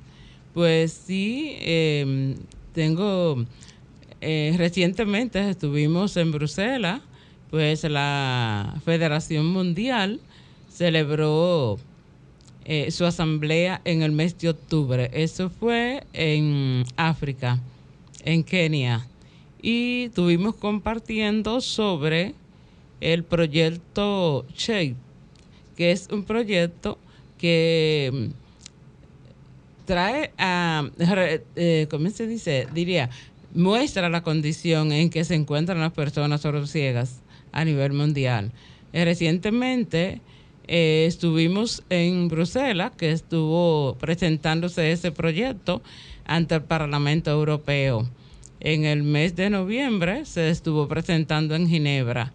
[0.55, 2.36] Pues sí, eh,
[2.72, 3.44] tengo,
[4.20, 7.00] eh, recientemente estuvimos en Bruselas,
[7.50, 10.20] pues la Federación Mundial
[10.72, 11.76] celebró
[12.64, 15.11] eh, su asamblea en el mes de octubre.
[15.12, 17.59] Eso fue en África,
[18.24, 19.05] en Kenia.
[19.61, 22.34] Y estuvimos compartiendo sobre
[23.00, 24.94] el proyecto SHAPE,
[25.76, 26.96] que es un proyecto
[27.38, 28.30] que
[29.85, 30.89] trae a,
[31.57, 32.66] eh, ¿cómo se dice?
[32.72, 33.11] Diría,
[33.55, 37.20] muestra la condición en que se encuentran las personas sordociegas
[37.53, 38.53] a nivel mundial.
[38.93, 40.20] Eh, recientemente
[40.66, 45.82] eh, estuvimos en Bruselas, que estuvo presentándose ese proyecto
[46.26, 48.09] ante el Parlamento Europeo.
[48.61, 52.32] En el mes de noviembre se estuvo presentando en Ginebra.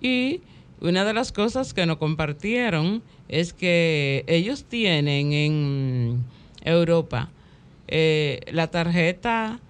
[0.00, 0.40] Y
[0.80, 6.24] una de las cosas que nos compartieron es que ellos tienen en
[6.66, 7.30] Europa
[7.88, 9.60] eh, la tarjeta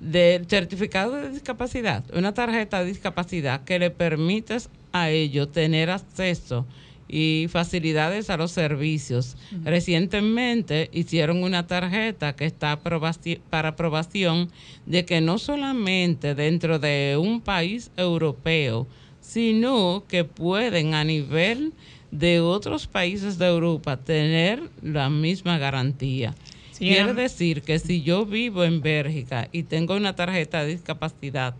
[0.00, 4.58] del certificado de discapacidad, una tarjeta de discapacidad que le permite
[4.92, 6.66] a ellos tener acceso
[7.08, 9.36] y facilidades a los servicios.
[9.64, 14.50] Recientemente hicieron una tarjeta que está para aprobación
[14.86, 18.86] de que no solamente dentro de un país europeo,
[19.20, 21.72] sino que pueden a nivel
[22.12, 26.34] de otros países de Europa tener la misma garantía.
[26.70, 31.54] Señora- Quiere decir que si yo vivo en Bélgica y tengo una tarjeta de discapacidad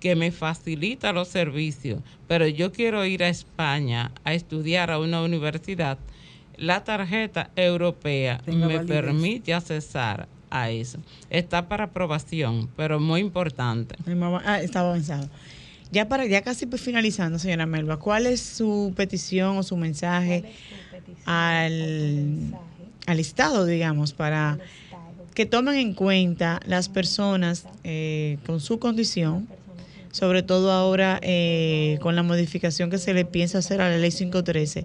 [0.00, 5.22] que me facilita los servicios, pero yo quiero ir a España a estudiar a una
[5.22, 5.98] universidad,
[6.56, 8.96] la tarjeta europea Tenga me validez.
[9.02, 10.98] permite accesar a eso.
[11.28, 13.96] Está para aprobación, pero muy importante.
[14.46, 15.28] Ah, estaba avanzado.
[15.90, 20.44] Ya para ya casi pues finalizando, señora Melba, ¿cuál es su petición o su mensaje
[21.24, 22.54] al,
[23.06, 24.58] al Estado, digamos, para
[25.38, 29.48] que tomen en cuenta las personas eh, con su condición,
[30.10, 34.10] sobre todo ahora eh, con la modificación que se le piensa hacer a la ley
[34.10, 34.84] 513,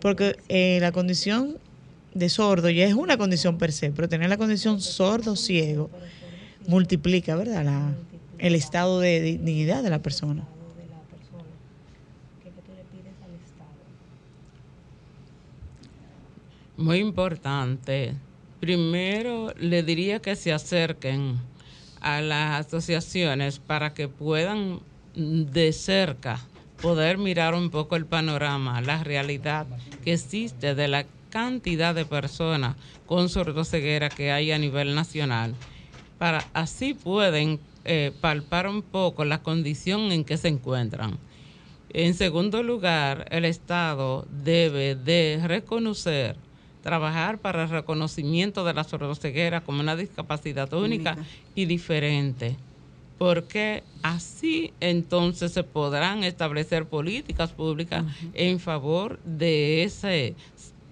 [0.00, 1.58] porque eh, la condición
[2.14, 5.90] de sordo ya es una condición per se, pero tener la condición sordo-ciego
[6.66, 7.64] multiplica, ¿verdad?
[7.64, 7.92] La,
[8.40, 10.46] el estado de dignidad de la persona.
[16.76, 18.14] Muy importante.
[18.58, 21.38] Primero, le diría que se acerquen
[22.00, 24.80] a las asociaciones para que puedan
[25.14, 26.40] mm, de cerca
[26.80, 29.66] poder mirar un poco el panorama, la realidad
[30.02, 35.54] que existe de la cantidad de personas con sordoceguera que hay a nivel nacional.
[36.18, 37.60] Para así pueden
[37.92, 41.18] eh, palpar un poco la condición en que se encuentran.
[41.92, 46.36] En segundo lugar, el Estado debe de reconocer,
[46.84, 51.26] trabajar para el reconocimiento de la sordoceguera como una discapacidad única Única.
[51.56, 52.56] y diferente,
[53.18, 60.36] porque así entonces se podrán establecer políticas públicas en favor de ese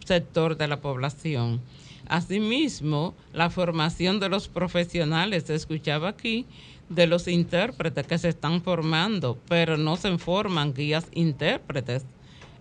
[0.05, 1.61] sector de la población.
[2.09, 6.47] Asimismo, la formación de los profesionales, se escuchaba aquí,
[6.89, 12.05] de los intérpretes que se están formando, pero no se forman guías intérpretes.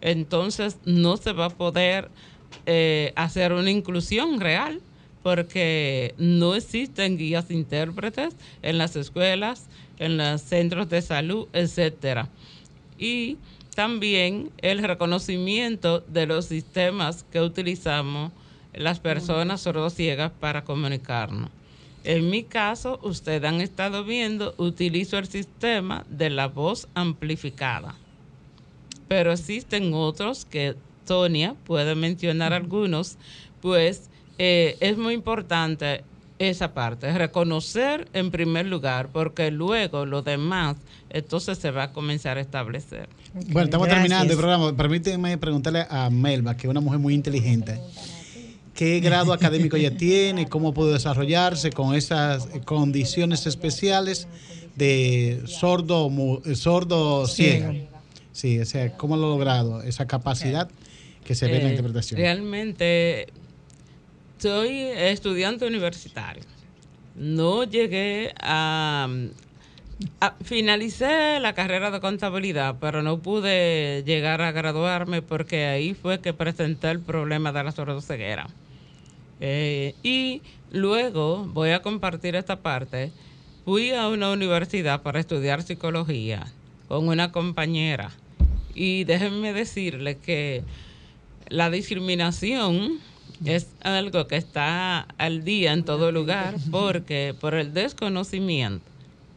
[0.02, 2.10] Entonces no se va a poder
[2.66, 4.82] eh, hacer una inclusión real
[5.24, 9.68] porque no existen guías intérpretes en las escuelas,
[9.98, 12.30] en los centros de salud, etcétera.
[12.98, 13.38] Y
[13.76, 18.32] también el reconocimiento de los sistemas que utilizamos
[18.74, 21.50] las personas sordociegas para comunicarnos.
[22.08, 27.96] En mi caso, ustedes han estado viendo, utilizo el sistema de la voz amplificada.
[29.10, 33.18] Pero existen otros que Sonia puede mencionar algunos,
[33.62, 36.06] pues eh, es muy importante
[36.40, 40.78] esa parte, reconocer en primer lugar, porque luego lo demás,
[41.10, 43.10] entonces se va a comenzar a establecer.
[43.34, 44.04] Bueno, estamos gracias.
[44.08, 44.78] terminando el programa.
[44.78, 47.82] Permíteme preguntarle a Melba, que es una mujer muy inteligente.
[48.78, 50.48] ¿Qué grado académico ella tiene?
[50.48, 54.28] ¿Cómo pudo desarrollarse con esas condiciones especiales
[54.76, 57.74] de sordo, mu- eh, sordo ciega?
[58.32, 59.82] Sí, o sea, ¿cómo lo ha logrado?
[59.82, 60.70] Esa capacidad
[61.26, 62.20] que se ve en la Eh, interpretación.
[62.20, 63.28] Realmente
[64.38, 66.44] soy estudiante universitario.
[67.16, 69.10] No llegué a,
[70.22, 76.20] a- Finalicé la carrera de contabilidad, pero no pude llegar a graduarme porque ahí fue
[76.20, 78.46] que presenté el problema de la sordoceguera.
[79.40, 83.12] Eh, y luego voy a compartir esta parte.
[83.66, 86.48] Fui a una universidad para estudiar psicología
[86.88, 88.12] con una compañera
[88.74, 90.64] y déjenme decirle que
[91.50, 93.00] la discriminación
[93.46, 98.86] es algo que está al día en todo lugar porque por el desconocimiento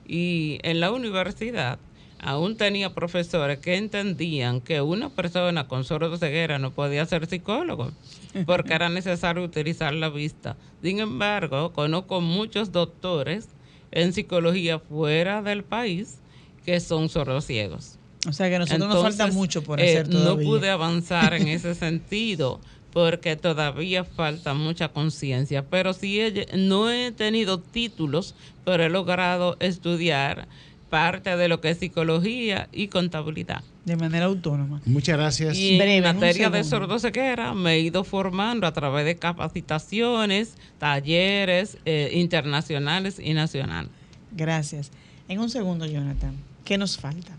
[0.07, 1.79] y en la universidad
[2.23, 7.91] aún tenía profesores que entendían que una persona con sordoceguera no podía ser psicólogo
[8.47, 10.57] porque era necesario utilizar la vista.
[10.83, 13.49] Sin embargo, conozco muchos doctores
[13.91, 16.19] en psicología fuera del país
[16.65, 17.99] que son sordociegos.
[18.29, 20.31] O sea que a nosotros nos falta mucho por eh, hacer todavía.
[20.31, 22.61] No pude avanzar en ese sentido
[22.93, 25.65] porque todavía falta mucha conciencia.
[25.71, 30.49] Pero sí he- no he tenido títulos, pero he logrado estudiar
[30.91, 33.63] parte de lo que es psicología y contabilidad.
[33.85, 34.83] De manera autónoma.
[34.85, 35.57] Muchas gracias.
[35.57, 41.79] Y Breve, en materia de sordoceguera me he ido formando a través de capacitaciones, talleres
[41.87, 43.91] eh, internacionales y nacionales.
[44.33, 44.91] Gracias.
[45.29, 46.35] En un segundo, Jonathan,
[46.65, 47.33] ¿qué nos falta?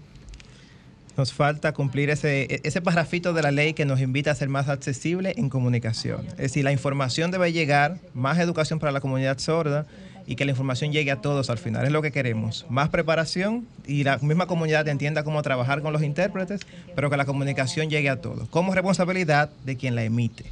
[1.18, 4.70] Nos falta cumplir ese, ese parrafito de la ley que nos invita a ser más
[4.70, 6.26] accesible en comunicación.
[6.32, 9.86] Es decir, la información debe llegar, más educación para la comunidad sorda
[10.28, 11.86] y que la información llegue a todos al final.
[11.86, 12.66] Es lo que queremos.
[12.70, 16.62] Más preparación y la misma comunidad entienda cómo trabajar con los intérpretes,
[16.96, 20.46] pero que la comunicación llegue a todos, como responsabilidad de quien la emite.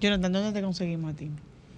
[0.00, 1.30] Jonathan, ¿dónde te conseguimos a ti?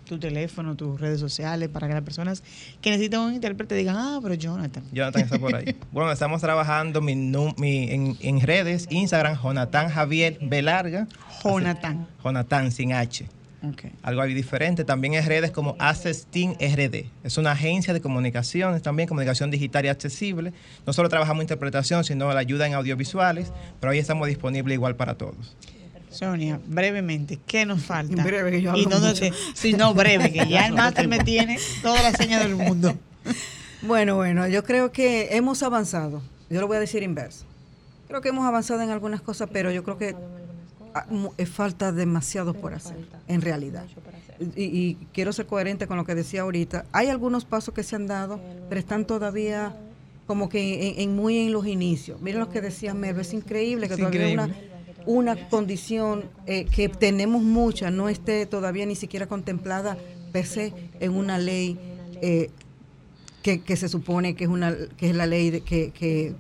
[0.08, 2.42] Tu teléfono, tus redes sociales, para que las personas
[2.82, 4.82] que necesitan un intérprete digan, ah, pero Jonathan.
[4.92, 5.74] Jonathan está por ahí.
[5.92, 11.06] Bueno, estamos trabajando mi, nu- mi- en, en redes, Instagram, Jonathan Javier Belarga.
[11.42, 12.06] Jonathan.
[12.22, 13.26] Jonathan sin H.
[14.02, 14.84] Algo ahí diferente.
[14.84, 17.06] También en redes como Accestin RD.
[17.24, 20.52] Es una agencia de comunicaciones, también comunicación digital y accesible.
[20.86, 25.14] No solo trabajamos interpretación, sino la ayuda en audiovisuales, pero ahí estamos disponibles igual para
[25.14, 25.56] todos.
[26.10, 28.22] Sonia, brevemente, ¿qué nos falta?
[28.22, 29.20] Breve, que yo y hablo dónde mucho.
[29.20, 32.96] te- sí, no, breve, que ya el máster me tiene todas las señas del mundo.
[33.82, 36.22] Bueno, bueno, yo creo que hemos avanzado.
[36.48, 37.44] Yo lo voy a decir inverso.
[38.08, 40.16] Creo que hemos avanzado en algunas cosas, pero yo creo que
[41.46, 42.96] falta demasiado por hacer,
[43.28, 43.84] en realidad.
[44.56, 46.86] Y, y quiero ser coherente con lo que decía ahorita.
[46.92, 49.76] Hay algunos pasos que se han dado, pero están todavía
[50.26, 52.20] como que en, en muy en los inicios.
[52.20, 54.48] Miren lo que decía Merve, es increíble que Es todavía una,
[55.06, 59.98] una condición eh, que tenemos mucha, no esté todavía ni siquiera contemplada
[60.32, 61.78] per se en una ley
[62.22, 62.50] eh,
[63.42, 66.34] que, que se supone que es una que es la ley de, que, que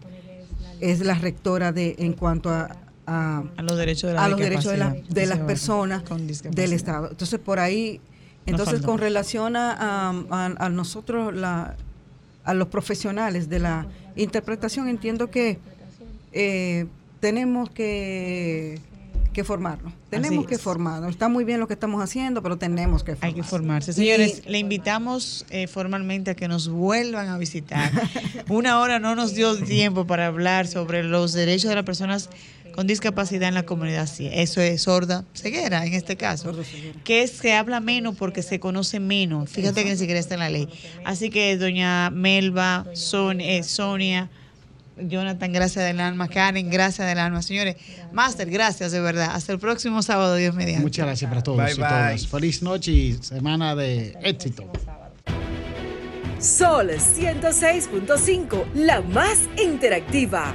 [0.80, 2.76] es la rectora de en cuanto a,
[3.06, 6.26] a, A los derechos de, la a los derechos de, la- de las personas con
[6.26, 7.08] del Estado.
[7.10, 8.00] Entonces, por ahí,
[8.46, 11.76] entonces con relación a, a- nosotros, la,
[12.44, 13.86] a los profesionales de la
[14.16, 15.58] interpretación, entiendo que
[16.32, 16.86] eh,
[17.20, 18.78] tenemos que,
[19.32, 19.92] que formarnos.
[20.10, 21.10] Tenemos que formarnos.
[21.10, 23.36] Está muy bien lo que estamos haciendo, pero tenemos que Hay formarnos.
[23.46, 23.92] que formarse.
[23.92, 27.90] Señores, le invitamos eh, formalmente a que nos vuelvan a visitar.
[28.48, 32.30] Una hora no nos dio tiempo para hablar sobre los derechos de las personas
[32.74, 34.06] con discapacidad en la comunidad.
[34.06, 36.52] Sí, eso es sorda, ceguera en este caso.
[37.04, 39.48] Que se habla menos porque se conoce menos.
[39.50, 40.68] Fíjate que ni siquiera está en la ley.
[41.04, 44.28] Así que doña Melba, Son- eh, Sonia,
[44.96, 46.28] Jonathan, gracias del alma.
[46.28, 47.42] Karen, gracias del alma.
[47.42, 47.76] Señores,
[48.12, 49.30] Master, gracias de verdad.
[49.32, 50.82] Hasta el próximo sábado, Dios mediante.
[50.82, 51.88] Muchas gracias para todos Bye, y bye.
[51.88, 52.26] todas.
[52.28, 54.70] Feliz noche y semana de éxito.
[56.38, 60.54] Sol 106.5, la más interactiva.